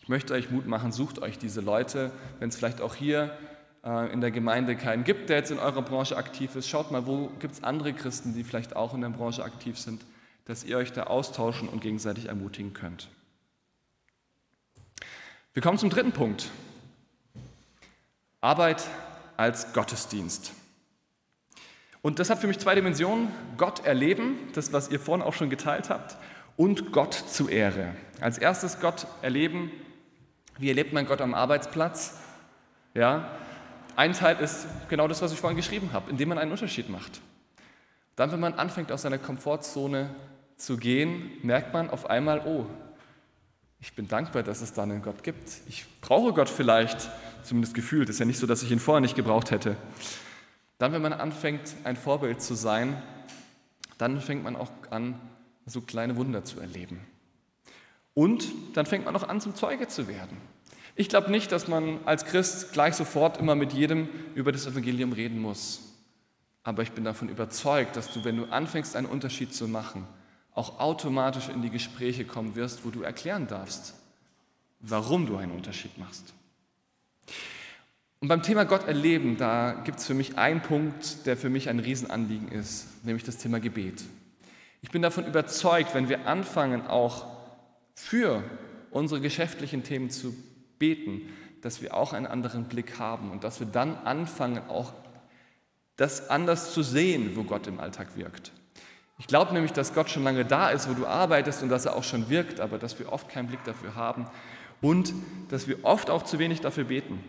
Ich 0.00 0.08
möchte 0.08 0.34
euch 0.34 0.50
Mut 0.50 0.66
machen, 0.66 0.92
sucht 0.92 1.20
euch 1.20 1.38
diese 1.38 1.60
Leute, 1.60 2.12
wenn 2.38 2.48
es 2.48 2.56
vielleicht 2.56 2.80
auch 2.80 2.94
hier 2.94 3.36
äh, 3.84 4.12
in 4.12 4.20
der 4.20 4.30
Gemeinde 4.30 4.76
keinen 4.76 5.04
gibt, 5.04 5.30
der 5.30 5.38
jetzt 5.38 5.50
in 5.50 5.58
eurer 5.58 5.82
Branche 5.82 6.16
aktiv 6.16 6.54
ist. 6.54 6.68
Schaut 6.68 6.90
mal, 6.90 7.06
wo 7.06 7.28
gibt 7.40 7.54
es 7.54 7.64
andere 7.64 7.92
Christen, 7.92 8.34
die 8.34 8.44
vielleicht 8.44 8.76
auch 8.76 8.94
in 8.94 9.00
der 9.00 9.08
Branche 9.08 9.42
aktiv 9.42 9.78
sind, 9.78 10.04
dass 10.44 10.64
ihr 10.64 10.76
euch 10.76 10.92
da 10.92 11.04
austauschen 11.04 11.68
und 11.68 11.80
gegenseitig 11.80 12.26
ermutigen 12.26 12.72
könnt. 12.72 13.08
Wir 15.56 15.62
kommen 15.62 15.78
zum 15.78 15.88
dritten 15.88 16.12
Punkt. 16.12 16.50
Arbeit 18.42 18.84
als 19.38 19.72
Gottesdienst. 19.72 20.52
Und 22.02 22.18
das 22.18 22.28
hat 22.28 22.40
für 22.40 22.46
mich 22.46 22.58
zwei 22.58 22.74
Dimensionen. 22.74 23.28
Gott 23.56 23.86
erleben, 23.86 24.36
das, 24.52 24.74
was 24.74 24.90
ihr 24.90 25.00
vorhin 25.00 25.24
auch 25.24 25.32
schon 25.32 25.48
geteilt 25.48 25.88
habt, 25.88 26.18
und 26.58 26.92
Gott 26.92 27.14
zu 27.14 27.48
Ehre. 27.48 27.94
Als 28.20 28.36
erstes 28.36 28.80
Gott 28.80 29.06
erleben. 29.22 29.70
Wie 30.58 30.68
erlebt 30.68 30.92
man 30.92 31.06
Gott 31.06 31.22
am 31.22 31.32
Arbeitsplatz? 31.32 32.18
Ja, 32.92 33.30
ein 33.96 34.12
Teil 34.12 34.36
ist 34.40 34.66
genau 34.90 35.08
das, 35.08 35.22
was 35.22 35.32
ich 35.32 35.40
vorhin 35.40 35.56
geschrieben 35.56 35.94
habe, 35.94 36.10
indem 36.10 36.28
man 36.28 36.36
einen 36.36 36.50
Unterschied 36.50 36.90
macht. 36.90 37.22
Dann, 38.14 38.30
wenn 38.30 38.40
man 38.40 38.52
anfängt, 38.52 38.92
aus 38.92 39.00
seiner 39.00 39.16
Komfortzone 39.16 40.14
zu 40.58 40.76
gehen, 40.76 41.30
merkt 41.42 41.72
man 41.72 41.88
auf 41.88 42.10
einmal, 42.10 42.42
oh, 42.44 42.66
ich 43.86 43.92
bin 43.92 44.08
dankbar, 44.08 44.42
dass 44.42 44.62
es 44.62 44.72
da 44.72 44.82
einen 44.82 45.00
Gott 45.00 45.22
gibt. 45.22 45.48
Ich 45.68 45.86
brauche 46.00 46.32
Gott 46.32 46.50
vielleicht, 46.50 47.08
zumindest 47.44 47.72
gefühlt. 47.72 48.08
Ist 48.08 48.18
ja 48.18 48.26
nicht 48.26 48.40
so, 48.40 48.46
dass 48.48 48.64
ich 48.64 48.72
ihn 48.72 48.80
vorher 48.80 49.00
nicht 49.00 49.14
gebraucht 49.14 49.52
hätte. 49.52 49.76
Dann, 50.78 50.92
wenn 50.92 51.02
man 51.02 51.12
anfängt, 51.12 51.76
ein 51.84 51.94
Vorbild 51.94 52.42
zu 52.42 52.54
sein, 52.54 53.00
dann 53.96 54.20
fängt 54.20 54.42
man 54.42 54.56
auch 54.56 54.72
an, 54.90 55.14
so 55.66 55.80
kleine 55.80 56.16
Wunder 56.16 56.44
zu 56.44 56.58
erleben. 56.58 57.00
Und 58.12 58.48
dann 58.74 58.86
fängt 58.86 59.04
man 59.04 59.14
auch 59.14 59.28
an, 59.28 59.40
zum 59.40 59.54
Zeuge 59.54 59.86
zu 59.86 60.08
werden. 60.08 60.36
Ich 60.96 61.08
glaube 61.08 61.30
nicht, 61.30 61.52
dass 61.52 61.68
man 61.68 62.00
als 62.06 62.24
Christ 62.24 62.72
gleich 62.72 62.96
sofort 62.96 63.38
immer 63.38 63.54
mit 63.54 63.72
jedem 63.72 64.08
über 64.34 64.50
das 64.50 64.66
Evangelium 64.66 65.12
reden 65.12 65.38
muss. 65.38 65.80
Aber 66.64 66.82
ich 66.82 66.90
bin 66.90 67.04
davon 67.04 67.28
überzeugt, 67.28 67.94
dass 67.94 68.12
du, 68.12 68.24
wenn 68.24 68.36
du 68.36 68.46
anfängst, 68.46 68.96
einen 68.96 69.06
Unterschied 69.06 69.54
zu 69.54 69.68
machen, 69.68 70.08
auch 70.56 70.80
automatisch 70.80 71.48
in 71.48 71.62
die 71.62 71.70
Gespräche 71.70 72.24
kommen 72.24 72.56
wirst, 72.56 72.84
wo 72.84 72.90
du 72.90 73.02
erklären 73.02 73.46
darfst, 73.46 73.94
warum 74.80 75.26
du 75.26 75.36
einen 75.36 75.52
Unterschied 75.52 75.96
machst. 75.98 76.32
Und 78.20 78.28
beim 78.28 78.42
Thema 78.42 78.64
Gott 78.64 78.88
erleben, 78.88 79.36
da 79.36 79.72
gibt 79.84 79.98
es 79.98 80.06
für 80.06 80.14
mich 80.14 80.38
einen 80.38 80.62
Punkt, 80.62 81.26
der 81.26 81.36
für 81.36 81.50
mich 81.50 81.68
ein 81.68 81.78
Riesenanliegen 81.78 82.48
ist, 82.48 83.04
nämlich 83.04 83.22
das 83.22 83.36
Thema 83.36 83.60
Gebet. 83.60 84.02
Ich 84.80 84.90
bin 84.90 85.02
davon 85.02 85.26
überzeugt, 85.26 85.94
wenn 85.94 86.08
wir 86.08 86.26
anfangen, 86.26 86.86
auch 86.86 87.26
für 87.94 88.42
unsere 88.90 89.20
geschäftlichen 89.20 89.84
Themen 89.84 90.08
zu 90.08 90.34
beten, 90.78 91.28
dass 91.60 91.82
wir 91.82 91.94
auch 91.94 92.14
einen 92.14 92.26
anderen 92.26 92.64
Blick 92.64 92.98
haben 92.98 93.30
und 93.30 93.44
dass 93.44 93.60
wir 93.60 93.66
dann 93.66 93.94
anfangen, 93.94 94.66
auch 94.68 94.94
das 95.96 96.30
anders 96.30 96.72
zu 96.72 96.82
sehen, 96.82 97.36
wo 97.36 97.42
Gott 97.44 97.66
im 97.66 97.78
Alltag 97.78 98.16
wirkt. 98.16 98.52
Ich 99.18 99.26
glaube 99.26 99.54
nämlich, 99.54 99.72
dass 99.72 99.94
Gott 99.94 100.10
schon 100.10 100.24
lange 100.24 100.44
da 100.44 100.70
ist, 100.70 100.88
wo 100.88 100.94
du 100.94 101.06
arbeitest 101.06 101.62
und 101.62 101.70
dass 101.70 101.86
er 101.86 101.96
auch 101.96 102.04
schon 102.04 102.28
wirkt, 102.28 102.60
aber 102.60 102.78
dass 102.78 102.98
wir 102.98 103.12
oft 103.12 103.28
keinen 103.28 103.48
Blick 103.48 103.64
dafür 103.64 103.94
haben 103.94 104.26
und 104.82 105.14
dass 105.48 105.66
wir 105.66 105.84
oft 105.84 106.10
auch 106.10 106.22
zu 106.22 106.38
wenig 106.38 106.60
dafür 106.60 106.84
beten. 106.84 107.22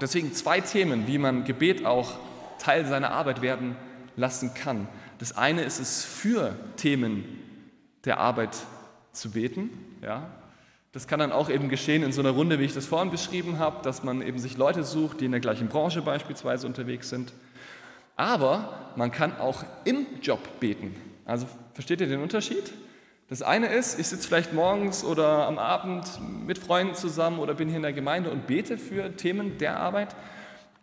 Deswegen 0.00 0.32
zwei 0.32 0.60
Themen, 0.60 1.06
wie 1.06 1.18
man 1.18 1.44
Gebet 1.44 1.84
auch 1.84 2.18
Teil 2.58 2.86
seiner 2.86 3.10
Arbeit 3.10 3.42
werden 3.42 3.76
lassen 4.16 4.54
kann. 4.54 4.86
Das 5.18 5.36
eine 5.36 5.62
ist 5.62 5.80
es, 5.80 6.04
für 6.04 6.56
Themen 6.76 7.24
der 8.04 8.18
Arbeit 8.18 8.56
zu 9.12 9.32
beten. 9.32 9.70
Ja? 10.02 10.30
Das 10.92 11.06
kann 11.08 11.18
dann 11.18 11.32
auch 11.32 11.50
eben 11.50 11.68
geschehen 11.68 12.02
in 12.02 12.12
so 12.12 12.20
einer 12.20 12.30
Runde, 12.30 12.58
wie 12.58 12.64
ich 12.64 12.74
das 12.74 12.86
vorhin 12.86 13.10
beschrieben 13.10 13.58
habe, 13.58 13.82
dass 13.82 14.02
man 14.04 14.22
eben 14.22 14.38
sich 14.38 14.56
Leute 14.56 14.84
sucht, 14.84 15.20
die 15.20 15.24
in 15.24 15.32
der 15.32 15.40
gleichen 15.40 15.68
Branche 15.68 16.02
beispielsweise 16.02 16.66
unterwegs 16.66 17.08
sind. 17.08 17.32
Aber 18.22 18.92
man 18.94 19.10
kann 19.10 19.36
auch 19.36 19.64
im 19.84 20.06
Job 20.22 20.60
beten. 20.60 20.94
Also 21.24 21.48
versteht 21.74 22.00
ihr 22.00 22.06
den 22.06 22.20
Unterschied? 22.20 22.72
Das 23.28 23.42
eine 23.42 23.66
ist, 23.66 23.98
ich 23.98 24.06
sitze 24.06 24.28
vielleicht 24.28 24.52
morgens 24.52 25.02
oder 25.02 25.48
am 25.48 25.58
Abend 25.58 26.06
mit 26.46 26.58
Freunden 26.58 26.94
zusammen 26.94 27.40
oder 27.40 27.54
bin 27.54 27.66
hier 27.66 27.78
in 27.78 27.82
der 27.82 27.92
Gemeinde 27.92 28.30
und 28.30 28.46
bete 28.46 28.78
für 28.78 29.16
Themen 29.16 29.58
der 29.58 29.80
Arbeit, 29.80 30.14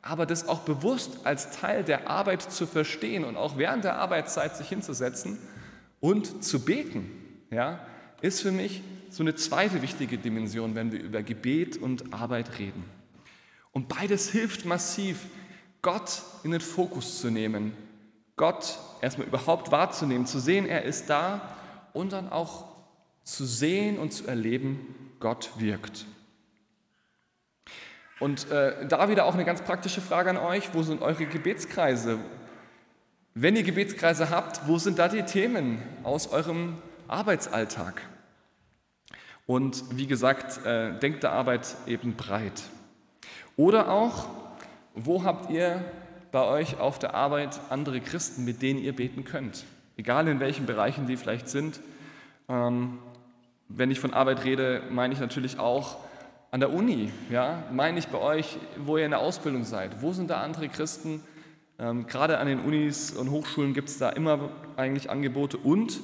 aber 0.02 0.26
das 0.26 0.50
auch 0.50 0.60
bewusst 0.60 1.20
als 1.24 1.52
Teil 1.58 1.86
der 1.86 2.10
Arbeit 2.10 2.42
zu 2.42 2.68
verstehen 2.68 3.24
und 3.24 3.38
auch 3.38 3.58
während 3.58 3.86
der 3.86 3.96
Arbeitszeit 3.96 4.58
sich 4.58 4.68
hinzusetzen 4.68 5.38
und 6.02 6.44
zu 6.44 6.66
beten, 6.66 7.10
ja, 7.52 7.80
ist 8.20 8.42
für 8.42 8.52
mich 8.52 8.82
so 9.12 9.24
eine 9.24 9.36
zweite 9.36 9.82
wichtige 9.82 10.18
Dimension, 10.18 10.76
wenn 10.76 10.92
wir 10.92 11.02
über 11.02 11.24
Gebet 11.24 11.78
und 11.78 12.14
Arbeit 12.14 12.60
reden. 12.60 12.84
Und 13.72 13.88
beides 13.88 14.30
hilft 14.30 14.66
massiv, 14.66 15.20
Gott 15.82 16.22
in 16.44 16.52
den 16.52 16.62
Fokus 16.62 17.20
zu 17.20 17.30
nehmen, 17.30 17.74
Gott 18.36 18.80
erstmal 19.02 19.28
überhaupt 19.28 19.72
wahrzunehmen, 19.72 20.26
zu 20.26 20.40
sehen, 20.40 20.66
er 20.66 20.84
ist 20.84 21.10
da 21.10 21.42
und 21.94 22.14
dann 22.14 22.30
auch 22.30 22.66
zu 23.24 23.46
sehen 23.46 23.98
und 23.98 24.12
zu 24.12 24.28
erleben, 24.28 25.14
Gott 25.20 25.52
wirkt. 25.58 26.06
Und 28.20 28.50
äh, 28.52 28.86
da 28.88 29.10
wieder 29.10 29.26
auch 29.26 29.34
eine 29.34 29.46
ganz 29.46 29.62
praktische 29.62 30.02
Frage 30.02 30.30
an 30.30 30.38
euch, 30.38 30.74
wo 30.74 30.84
sind 30.84 31.02
eure 31.02 31.26
Gebetskreise? 31.26 32.20
Wenn 33.34 33.56
ihr 33.56 33.64
Gebetskreise 33.64 34.30
habt, 34.30 34.68
wo 34.68 34.78
sind 34.78 35.00
da 35.00 35.08
die 35.08 35.24
Themen 35.24 35.82
aus 36.04 36.28
eurem 36.28 36.78
Arbeitsalltag? 37.08 38.02
Und 39.46 39.84
wie 39.98 40.08
gesagt, 40.08 40.66
äh, 40.66 41.00
denkt 41.00 41.24
der 41.24 41.32
Arbeit 41.32 41.76
eben 41.88 42.16
breit. 42.16 42.64
Oder 43.56 43.90
auch, 43.90 44.28
wo 45.06 45.24
habt 45.24 45.50
ihr 45.50 45.84
bei 46.32 46.44
euch 46.44 46.80
auf 46.80 47.00
der 47.00 47.14
Arbeit 47.14 47.60
andere 47.70 48.02
Christen, 48.02 48.46
mit 48.46 48.62
denen 48.62 48.80
ihr 48.80 48.96
beten 48.96 49.24
könnt? 49.24 49.66
Egal 49.98 50.28
in 50.28 50.40
welchen 50.40 50.66
Bereichen 50.66 51.08
die 51.08 51.18
vielleicht 51.18 51.50
sind. 51.50 51.80
Ähm, 52.48 53.00
wenn 53.68 53.92
ich 53.92 54.00
von 54.00 54.14
Arbeit 54.14 54.44
rede, 54.44 54.82
meine 54.90 55.14
ich 55.14 55.20
natürlich 55.20 55.60
auch 55.60 55.98
an 56.52 56.60
der 56.60 56.74
Uni. 56.74 57.12
Ja? 57.30 57.64
Meine 57.72 58.00
ich 58.00 58.08
bei 58.08 58.20
euch, 58.20 58.58
wo 58.78 58.98
ihr 58.98 59.06
in 59.06 59.12
der 59.12 59.20
Ausbildung 59.20 59.64
seid. 59.64 60.02
Wo 60.02 60.14
sind 60.14 60.30
da 60.30 60.42
andere 60.42 60.70
Christen? 60.70 61.22
Ähm, 61.78 62.08
gerade 62.08 62.40
an 62.40 62.48
den 62.48 62.60
Unis 62.60 63.12
und 63.12 63.30
Hochschulen 63.30 63.74
gibt 63.74 63.90
es 63.90 63.98
da 63.98 64.10
immer 64.10 64.50
eigentlich 64.76 65.10
Angebote. 65.10 65.58
Und 65.58 66.00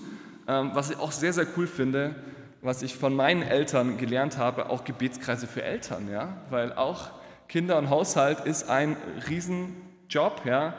ähm, 0.48 0.72
was 0.74 0.92
ich 0.92 1.00
auch 1.00 1.12
sehr, 1.12 1.34
sehr 1.34 1.48
cool 1.58 1.68
finde, 1.68 2.16
was 2.62 2.82
ich 2.82 2.96
von 2.96 3.16
meinen 3.16 3.42
Eltern 3.42 3.98
gelernt 3.98 4.38
habe, 4.38 4.70
auch 4.70 4.84
Gebetskreise 4.84 5.48
für 5.48 5.64
Eltern, 5.64 6.10
ja, 6.12 6.38
weil 6.50 6.74
auch 6.74 7.12
Kinder 7.48 7.78
und 7.78 7.90
Haushalt 7.90 8.42
ist 8.42 8.70
ein 8.70 8.98
Riesenjob, 9.30 10.46
ja, 10.46 10.74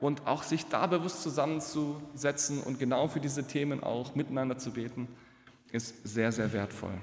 und 0.00 0.26
auch 0.26 0.42
sich 0.42 0.66
da 0.66 0.86
bewusst 0.86 1.22
zusammenzusetzen 1.22 2.62
und 2.62 2.78
genau 2.78 3.08
für 3.08 3.20
diese 3.20 3.46
Themen 3.46 3.82
auch 3.82 4.14
miteinander 4.14 4.58
zu 4.58 4.72
beten, 4.72 5.08
ist 5.72 5.94
sehr, 6.04 6.32
sehr 6.32 6.52
wertvoll. 6.52 6.98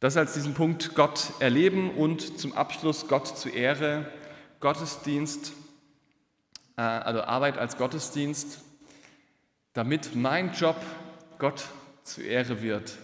Das 0.00 0.16
als 0.16 0.34
diesen 0.34 0.54
Punkt 0.54 0.96
Gott 0.96 1.32
erleben 1.38 1.92
und 1.92 2.38
zum 2.40 2.52
Abschluss 2.54 3.06
Gott 3.06 3.38
zur 3.38 3.54
Ehre, 3.54 4.10
Gottesdienst, 4.58 5.52
äh, 6.76 6.82
also 6.82 7.22
Arbeit 7.22 7.56
als 7.56 7.76
Gottesdienst, 7.76 8.60
damit 9.72 10.16
mein 10.16 10.52
Job 10.52 10.76
Gott 11.38 11.64
zur 12.02 12.24
Ehre 12.24 12.62
wird, 12.62 12.98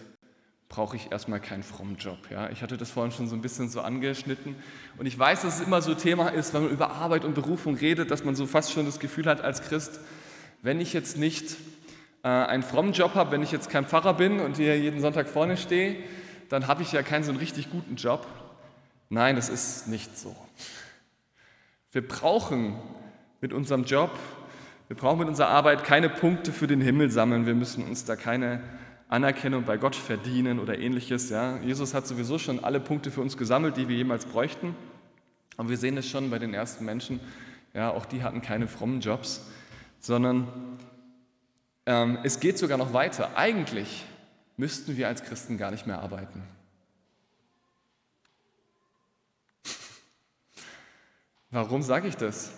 brauche 0.69 0.95
ich 0.95 1.11
erstmal 1.11 1.39
keinen 1.39 1.63
frommen 1.63 1.97
Job. 1.97 2.19
Ja? 2.29 2.49
Ich 2.51 2.61
hatte 2.61 2.77
das 2.77 2.91
vorhin 2.91 3.11
schon 3.11 3.27
so 3.27 3.35
ein 3.35 3.41
bisschen 3.41 3.69
so 3.69 3.81
angeschnitten. 3.81 4.55
Und 4.97 5.07
ich 5.07 5.17
weiß, 5.17 5.41
dass 5.41 5.59
es 5.59 5.65
immer 5.65 5.81
so 5.81 5.95
Thema 5.95 6.29
ist, 6.29 6.53
wenn 6.53 6.63
man 6.63 6.71
über 6.71 6.91
Arbeit 6.91 7.25
und 7.25 7.33
Berufung 7.33 7.75
redet, 7.75 8.11
dass 8.11 8.23
man 8.23 8.35
so 8.35 8.45
fast 8.45 8.71
schon 8.71 8.85
das 8.85 8.99
Gefühl 8.99 9.25
hat 9.25 9.41
als 9.41 9.63
Christ, 9.63 9.99
wenn 10.61 10.79
ich 10.79 10.93
jetzt 10.93 11.17
nicht 11.17 11.57
äh, 12.23 12.27
einen 12.27 12.61
frommen 12.61 12.93
Job 12.93 13.15
habe, 13.15 13.31
wenn 13.31 13.41
ich 13.41 13.51
jetzt 13.51 13.69
kein 13.69 13.85
Pfarrer 13.85 14.13
bin 14.13 14.39
und 14.39 14.57
hier 14.57 14.77
jeden 14.79 15.01
Sonntag 15.01 15.27
vorne 15.27 15.57
stehe, 15.57 15.95
dann 16.49 16.67
habe 16.67 16.83
ich 16.83 16.91
ja 16.91 17.01
keinen 17.01 17.23
so 17.23 17.31
einen 17.31 17.39
richtig 17.39 17.71
guten 17.71 17.95
Job. 17.95 18.27
Nein, 19.09 19.35
das 19.35 19.49
ist 19.49 19.87
nicht 19.87 20.17
so. 20.17 20.35
Wir 21.91 22.07
brauchen 22.07 22.75
mit 23.41 23.53
unserem 23.53 23.85
Job, 23.85 24.11
wir 24.87 24.95
brauchen 24.95 25.19
mit 25.19 25.27
unserer 25.27 25.47
Arbeit 25.47 25.83
keine 25.83 26.09
Punkte 26.09 26.51
für 26.51 26.67
den 26.67 26.81
Himmel 26.81 27.09
sammeln. 27.09 27.47
Wir 27.47 27.55
müssen 27.55 27.83
uns 27.85 28.05
da 28.05 28.15
keine 28.15 28.61
Anerkennung 29.09 29.65
bei 29.65 29.77
Gott 29.77 29.95
verdienen 29.95 30.59
oder 30.59 30.77
ähnliches. 30.77 31.29
Ja. 31.29 31.57
Jesus 31.57 31.93
hat 31.95 32.07
sowieso 32.07 32.37
schon 32.37 32.63
alle 32.63 32.79
Punkte 32.79 33.09
für 33.11 33.21
uns 33.21 33.35
gesammelt, 33.37 33.75
die 33.75 33.89
wir 33.89 33.95
jemals 33.95 34.25
bräuchten. 34.25 34.75
Aber 35.57 35.69
wir 35.69 35.77
sehen 35.77 35.97
es 35.97 36.07
schon 36.07 36.29
bei 36.29 36.37
den 36.39 36.53
ersten 36.53 36.85
Menschen. 36.85 37.19
Ja, 37.73 37.89
auch 37.89 38.05
die 38.05 38.23
hatten 38.23 38.41
keine 38.41 38.67
frommen 38.67 39.01
Jobs, 39.01 39.45
sondern 39.99 40.47
ähm, 41.85 42.19
es 42.23 42.39
geht 42.39 42.59
sogar 42.59 42.77
noch 42.77 42.93
weiter. 42.93 43.35
Eigentlich 43.35 44.05
müssten 44.57 44.95
wir 44.95 45.07
als 45.07 45.23
Christen 45.23 45.57
gar 45.57 45.71
nicht 45.71 45.87
mehr 45.87 45.99
arbeiten. 46.01 46.43
Warum 51.49 51.81
sage 51.81 52.07
ich 52.07 52.15
das? 52.15 52.51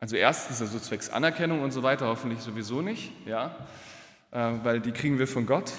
Also 0.00 0.16
erstens, 0.16 0.60
also 0.60 0.78
zwecks 0.80 1.08
Anerkennung 1.10 1.62
und 1.62 1.70
so 1.70 1.84
weiter, 1.84 2.06
hoffentlich 2.08 2.40
sowieso 2.40 2.82
nicht, 2.82 3.12
ja. 3.26 3.56
Äh, 4.30 4.52
weil 4.62 4.80
die 4.80 4.92
kriegen 4.92 5.18
wir 5.18 5.26
von 5.26 5.46
Gott. 5.46 5.72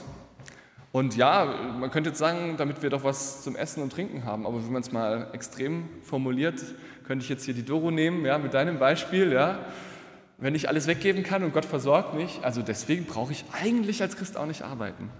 Und 0.91 1.15
ja, 1.15 1.45
man 1.79 1.91
könnte 1.91 2.09
jetzt 2.09 2.19
sagen, 2.19 2.55
damit 2.57 2.81
wir 2.81 2.89
doch 2.89 3.03
was 3.03 3.43
zum 3.43 3.55
Essen 3.55 3.83
und 3.83 3.93
Trinken 3.93 4.25
haben, 4.25 4.47
aber 4.47 4.63
wenn 4.63 4.71
man 4.71 4.81
es 4.81 4.91
mal 4.91 5.29
extrem 5.33 5.87
formuliert, 6.01 6.59
könnte 7.05 7.23
ich 7.23 7.29
jetzt 7.29 7.45
hier 7.45 7.53
die 7.53 7.63
Doro 7.63 7.91
nehmen, 7.91 8.25
ja, 8.25 8.39
mit 8.39 8.55
deinem 8.55 8.79
Beispiel, 8.79 9.31
ja. 9.31 9.59
Wenn 10.39 10.55
ich 10.55 10.67
alles 10.67 10.87
weggeben 10.87 11.21
kann 11.21 11.43
und 11.43 11.53
Gott 11.53 11.65
versorgt 11.65 12.15
mich, 12.15 12.39
also 12.43 12.61
deswegen 12.61 13.05
brauche 13.05 13.31
ich 13.31 13.45
eigentlich 13.51 14.01
als 14.01 14.15
Christ 14.15 14.37
auch 14.37 14.45
nicht 14.45 14.63
arbeiten. 14.63 15.11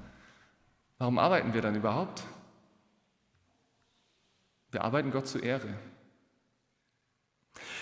Warum 0.98 1.20
arbeiten 1.20 1.54
wir 1.54 1.62
dann 1.62 1.76
überhaupt? 1.76 2.24
Wir 4.72 4.84
arbeiten 4.84 5.12
Gott 5.12 5.28
zur 5.28 5.44
Ehre. 5.44 5.68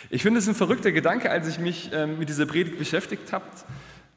Ich 0.09 0.23
finde 0.23 0.39
es 0.39 0.47
ein 0.47 0.55
verrückter 0.55 0.91
Gedanke, 0.91 1.29
als 1.29 1.47
ich 1.47 1.59
mich 1.59 1.91
ähm, 1.93 2.19
mit 2.19 2.29
dieser 2.29 2.45
Predigt 2.45 2.77
beschäftigt 2.77 3.31
habe, 3.33 3.45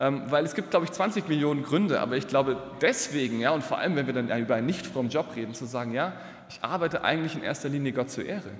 weil 0.00 0.46
es 0.46 0.54
gibt, 0.54 0.70
glaube 0.70 0.86
ich, 0.86 0.92
20 0.92 1.28
Millionen 1.28 1.62
Gründe, 1.62 2.00
aber 2.00 2.16
ich 2.16 2.26
glaube 2.26 2.56
deswegen, 2.80 3.38
ja, 3.38 3.50
und 3.50 3.62
vor 3.62 3.76
allem, 3.76 3.96
wenn 3.96 4.06
wir 4.06 4.14
dann 4.14 4.30
über 4.40 4.54
einen 4.54 4.66
nicht 4.66 4.86
frommen 4.86 5.10
Job 5.10 5.36
reden, 5.36 5.52
zu 5.52 5.66
sagen, 5.66 5.92
ja, 5.92 6.14
ich 6.48 6.64
arbeite 6.64 7.04
eigentlich 7.04 7.34
in 7.34 7.42
erster 7.42 7.68
Linie 7.68 7.92
Gott 7.92 8.10
zur 8.10 8.24
Ehre. 8.24 8.50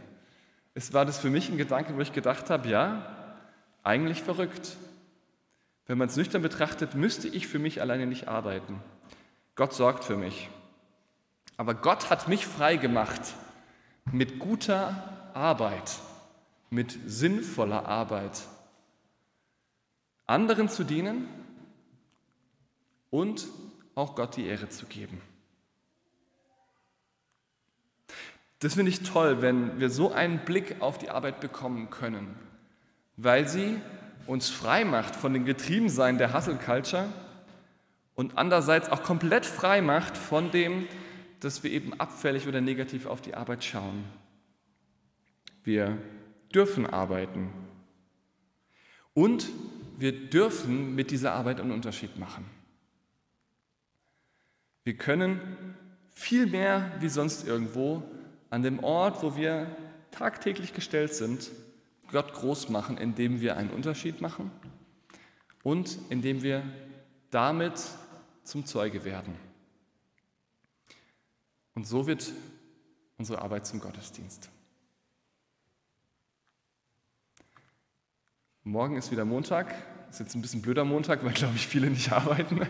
Es 0.75 0.93
war 0.93 1.07
das 1.07 1.19
für 1.19 1.31
mich 1.31 1.49
ein 1.49 1.57
Gedanke, 1.57 1.97
wo 1.97 2.01
ich 2.01 2.13
gedacht 2.13 2.51
habe, 2.51 2.69
ja, 2.69 3.07
eigentlich 3.83 4.23
verrückt. 4.23 4.77
Wenn 5.87 5.97
man 5.97 6.09
es 6.09 6.17
nüchtern 6.17 6.43
betrachtet, 6.43 6.95
müsste 6.95 7.27
ich 7.29 7.49
für 7.49 7.59
mich 7.59 7.81
alleine 7.81 8.07
nicht 8.07 8.29
arbeiten. 8.29 8.79
Gott 9.55 9.73
sorgt 9.73 10.05
für 10.05 10.19
mich. 10.19 10.51
Aber 11.57 11.73
Gott 11.73 12.11
hat 12.11 12.29
mich 12.29 12.47
frei 12.47 12.77
gemacht 12.77 13.21
mit 14.13 14.39
guter 14.39 15.31
Arbeit, 15.33 15.91
mit 16.69 16.99
sinnvoller 17.07 17.87
Arbeit 17.87 18.43
anderen 20.31 20.69
zu 20.69 20.85
dienen 20.85 21.29
und 23.11 23.49
auch 23.95 24.15
Gott 24.15 24.37
die 24.37 24.47
Ehre 24.47 24.69
zu 24.69 24.87
geben. 24.87 25.21
Das 28.61 28.75
finde 28.75 28.91
ich 28.91 29.03
toll, 29.03 29.43
wenn 29.43 29.81
wir 29.81 29.91
so 29.91 30.13
einen 30.13 30.39
Blick 30.45 30.77
auf 30.81 30.99
die 30.99 31.11
Arbeit 31.11 31.41
bekommen 31.41 31.91
können, 31.91 32.37
weil 33.17 33.49
sie 33.49 33.81
uns 34.27 34.51
frei 34.51 34.85
macht 34.85 35.17
von 35.17 35.35
dem 35.35 35.45
Getriebensein 35.45 36.19
der 36.19 36.33
Hustle 36.33 36.57
Culture 36.57 37.09
und 38.15 38.39
andererseits 38.39 38.89
auch 38.91 39.03
komplett 39.03 39.47
frei 39.47 39.81
macht 39.81 40.17
von 40.17 40.51
dem, 40.51 40.87
dass 41.41 41.65
wir 41.65 41.73
eben 41.73 41.99
abfällig 41.99 42.47
oder 42.47 42.61
negativ 42.61 43.07
auf 43.07 43.21
die 43.21 43.35
Arbeit 43.35 43.65
schauen. 43.65 44.05
Wir 45.65 45.97
dürfen 46.55 46.87
arbeiten. 46.87 47.51
Und 49.15 49.49
wir 50.01 50.31
dürfen 50.31 50.95
mit 50.95 51.11
dieser 51.11 51.33
Arbeit 51.33 51.61
einen 51.61 51.73
Unterschied 51.73 52.19
machen. 52.19 52.47
Wir 54.85 54.97
können 54.97 55.77
viel 56.11 56.47
mehr 56.47 56.91
wie 57.01 57.09
sonst 57.09 57.47
irgendwo 57.47 58.03
an 58.49 58.63
dem 58.63 58.83
Ort, 58.83 59.23
wo 59.23 59.37
wir 59.37 59.77
tagtäglich 60.11 60.75
gestellt 60.75 61.15
sind, 61.15 61.51
Gott 62.11 62.33
groß 62.33 62.71
machen, 62.71 62.97
indem 62.97 63.41
wir 63.41 63.57
einen 63.57 63.71
Unterschied 63.71 64.21
machen 64.21 64.51
und 65.63 65.99
indem 66.09 66.43
wir 66.43 66.63
damit 67.31 67.81
zum 68.43 68.67
Zeuge 68.67 69.05
werden. 69.05 69.35
Und 71.75 71.87
so 71.87 72.07
wird 72.07 72.33
unsere 73.19 73.43
Arbeit 73.43 73.67
zum 73.67 73.81
Gottesdienst. 73.81 74.51
Morgen 78.65 78.97
ist 78.97 79.11
wieder 79.11 79.25
Montag. 79.25 79.75
Ist 80.11 80.21
jetzt 80.21 80.35
ein 80.35 80.43
bisschen 80.43 80.61
blöder 80.61 80.85
Montag, 80.85 81.25
weil, 81.25 81.33
glaube 81.33 81.57
ich, 81.57 81.67
viele 81.67 81.89
nicht 81.89 82.13
arbeiten. 82.13 82.61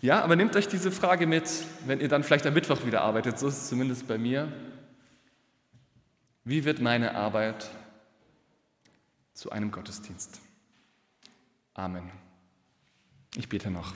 ja, 0.00 0.22
aber 0.22 0.34
nehmt 0.36 0.56
euch 0.56 0.66
diese 0.66 0.90
Frage 0.90 1.26
mit, 1.26 1.50
wenn 1.84 2.00
ihr 2.00 2.08
dann 2.08 2.24
vielleicht 2.24 2.46
am 2.46 2.54
Mittwoch 2.54 2.86
wieder 2.86 3.02
arbeitet. 3.02 3.38
So 3.38 3.48
ist 3.48 3.58
es 3.58 3.68
zumindest 3.68 4.08
bei 4.08 4.16
mir. 4.16 4.50
Wie 6.44 6.64
wird 6.64 6.80
meine 6.80 7.14
Arbeit 7.14 7.68
zu 9.34 9.50
einem 9.50 9.70
Gottesdienst? 9.70 10.40
Amen. 11.74 12.10
Ich 13.36 13.48
bete 13.48 13.70
noch. 13.70 13.94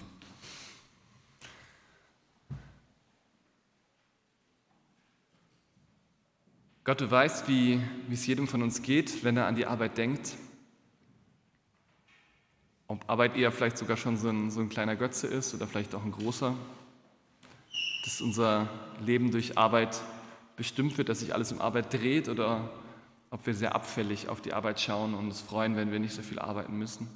Gott, 6.87 7.01
du 7.01 7.11
weißt, 7.11 7.49
wie, 7.49 7.80
wie 8.07 8.14
es 8.14 8.24
jedem 8.28 8.47
von 8.47 8.62
uns 8.62 8.80
geht, 8.80 9.24
wenn 9.24 9.37
er 9.37 9.49
an 9.49 9.57
die 9.57 9.66
Arbeit 9.66 9.99
denkt. 9.99 10.37
Ob 12.87 13.11
Arbeit 13.11 13.37
eher 13.37 13.51
vielleicht 13.51 13.76
sogar 13.76 13.97
schon 13.97 14.16
so 14.16 14.28
ein, 14.28 14.53
so 14.53 14.61
ein 14.61 14.68
kleiner 14.68 14.95
Götze 14.95 15.26
ist 15.26 15.53
oder 15.53 15.66
vielleicht 15.66 15.97
auch 15.97 16.05
ein 16.05 16.12
großer. 16.12 16.55
Dass 18.05 18.20
unser 18.20 18.68
Leben 19.05 19.32
durch 19.32 19.59
Arbeit 19.59 20.01
bestimmt 20.55 20.97
wird, 20.97 21.09
dass 21.09 21.18
sich 21.18 21.34
alles 21.34 21.51
um 21.51 21.61
Arbeit 21.61 21.93
dreht 21.93 22.28
oder 22.28 22.70
ob 23.30 23.45
wir 23.47 23.55
sehr 23.55 23.74
abfällig 23.74 24.28
auf 24.28 24.41
die 24.41 24.53
Arbeit 24.53 24.80
schauen 24.80 25.14
und 25.14 25.26
uns 25.26 25.41
freuen, 25.41 25.74
wenn 25.74 25.91
wir 25.91 25.99
nicht 25.99 26.14
so 26.14 26.22
viel 26.22 26.39
arbeiten 26.39 26.78
müssen. 26.78 27.09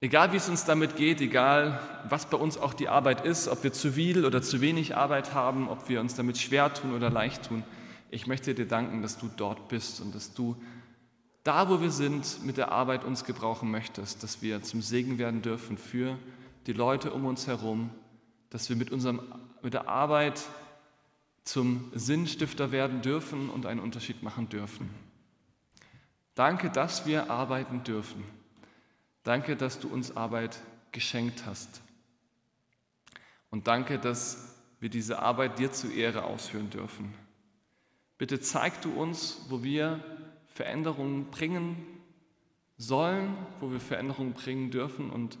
Egal 0.00 0.32
wie 0.32 0.36
es 0.36 0.48
uns 0.48 0.64
damit 0.64 0.94
geht, 0.94 1.20
egal 1.20 1.80
was 2.08 2.26
bei 2.26 2.36
uns 2.36 2.56
auch 2.56 2.72
die 2.72 2.88
Arbeit 2.88 3.24
ist, 3.24 3.48
ob 3.48 3.64
wir 3.64 3.72
zu 3.72 3.92
viel 3.92 4.24
oder 4.24 4.42
zu 4.42 4.60
wenig 4.60 4.96
Arbeit 4.96 5.34
haben, 5.34 5.68
ob 5.68 5.88
wir 5.88 6.00
uns 6.00 6.14
damit 6.14 6.38
schwer 6.38 6.72
tun 6.72 6.94
oder 6.94 7.10
leicht 7.10 7.48
tun, 7.48 7.64
ich 8.10 8.26
möchte 8.26 8.54
dir 8.54 8.66
danken, 8.66 9.02
dass 9.02 9.18
du 9.18 9.28
dort 9.36 9.68
bist 9.68 10.00
und 10.00 10.14
dass 10.14 10.32
du 10.34 10.56
da, 11.42 11.68
wo 11.68 11.80
wir 11.80 11.90
sind, 11.90 12.44
mit 12.44 12.58
der 12.58 12.70
Arbeit 12.70 13.04
uns 13.04 13.24
gebrauchen 13.24 13.70
möchtest, 13.70 14.22
dass 14.22 14.40
wir 14.40 14.62
zum 14.62 14.82
Segen 14.82 15.18
werden 15.18 15.42
dürfen 15.42 15.78
für 15.78 16.18
die 16.66 16.72
Leute 16.72 17.12
um 17.12 17.24
uns 17.24 17.46
herum, 17.46 17.90
dass 18.50 18.68
wir 18.68 18.76
mit, 18.76 18.90
unserem, 18.90 19.20
mit 19.62 19.74
der 19.74 19.88
Arbeit 19.88 20.42
zum 21.44 21.90
Sinnstifter 21.94 22.70
werden 22.70 23.02
dürfen 23.02 23.50
und 23.50 23.66
einen 23.66 23.80
Unterschied 23.80 24.22
machen 24.22 24.48
dürfen. 24.48 24.90
Danke, 26.34 26.70
dass 26.70 27.06
wir 27.06 27.30
arbeiten 27.30 27.82
dürfen. 27.82 28.22
Danke, 29.22 29.56
dass 29.56 29.78
du 29.78 29.88
uns 29.88 30.16
Arbeit 30.16 30.58
geschenkt 30.92 31.44
hast. 31.46 31.82
Und 33.50 33.66
danke, 33.66 33.98
dass 33.98 34.56
wir 34.80 34.88
diese 34.88 35.18
Arbeit 35.18 35.58
dir 35.58 35.72
zu 35.72 35.90
Ehre 35.90 36.24
ausführen 36.24 36.70
dürfen. 36.70 37.14
Bitte 38.16 38.40
zeig 38.40 38.80
du 38.82 38.90
uns, 38.92 39.46
wo 39.48 39.62
wir 39.62 40.02
Veränderungen 40.54 41.30
bringen 41.30 41.76
sollen, 42.76 43.36
wo 43.60 43.70
wir 43.70 43.80
Veränderungen 43.80 44.32
bringen 44.32 44.70
dürfen. 44.70 45.10
Und 45.10 45.38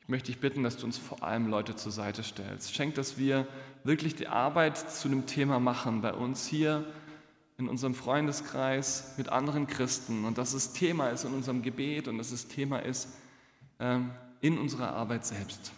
ich 0.00 0.08
möchte 0.08 0.26
dich 0.32 0.40
bitten, 0.40 0.62
dass 0.62 0.76
du 0.76 0.86
uns 0.86 0.98
vor 0.98 1.22
allem 1.22 1.48
Leute 1.48 1.76
zur 1.76 1.92
Seite 1.92 2.22
stellst. 2.22 2.74
Schenk, 2.74 2.94
dass 2.94 3.18
wir 3.18 3.46
wirklich 3.84 4.14
die 4.14 4.28
Arbeit 4.28 4.78
zu 4.78 5.08
einem 5.08 5.26
Thema 5.26 5.58
machen 5.60 6.00
bei 6.00 6.12
uns 6.12 6.46
hier 6.46 6.86
in 7.62 7.68
unserem 7.68 7.94
Freundeskreis 7.94 9.14
mit 9.16 9.28
anderen 9.28 9.66
Christen 9.66 10.24
und 10.24 10.38
dass 10.38 10.52
es 10.52 10.72
Thema 10.72 11.08
ist 11.08 11.24
in 11.24 11.32
unserem 11.32 11.62
Gebet 11.62 12.08
und 12.08 12.18
dass 12.18 12.32
es 12.32 12.48
Thema 12.48 12.80
ist 12.80 13.08
ähm, 13.78 14.10
in 14.40 14.58
unserer 14.58 14.92
Arbeit 14.92 15.24
selbst. 15.24 15.72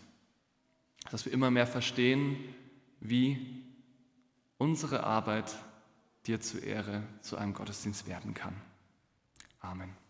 Dass 1.11 1.25
wir 1.27 1.33
immer 1.33 1.51
mehr 1.51 1.67
verstehen, 1.67 2.37
wie 3.01 3.63
unsere 4.57 5.05
Arbeit 5.05 5.55
dir 6.27 6.41
zur 6.41 6.63
Ehre 6.63 7.03
zu 7.21 7.37
einem 7.37 7.53
Gottesdienst 7.53 8.09
werden 8.09 8.33
kann. 8.33 8.55
Amen. 9.61 10.04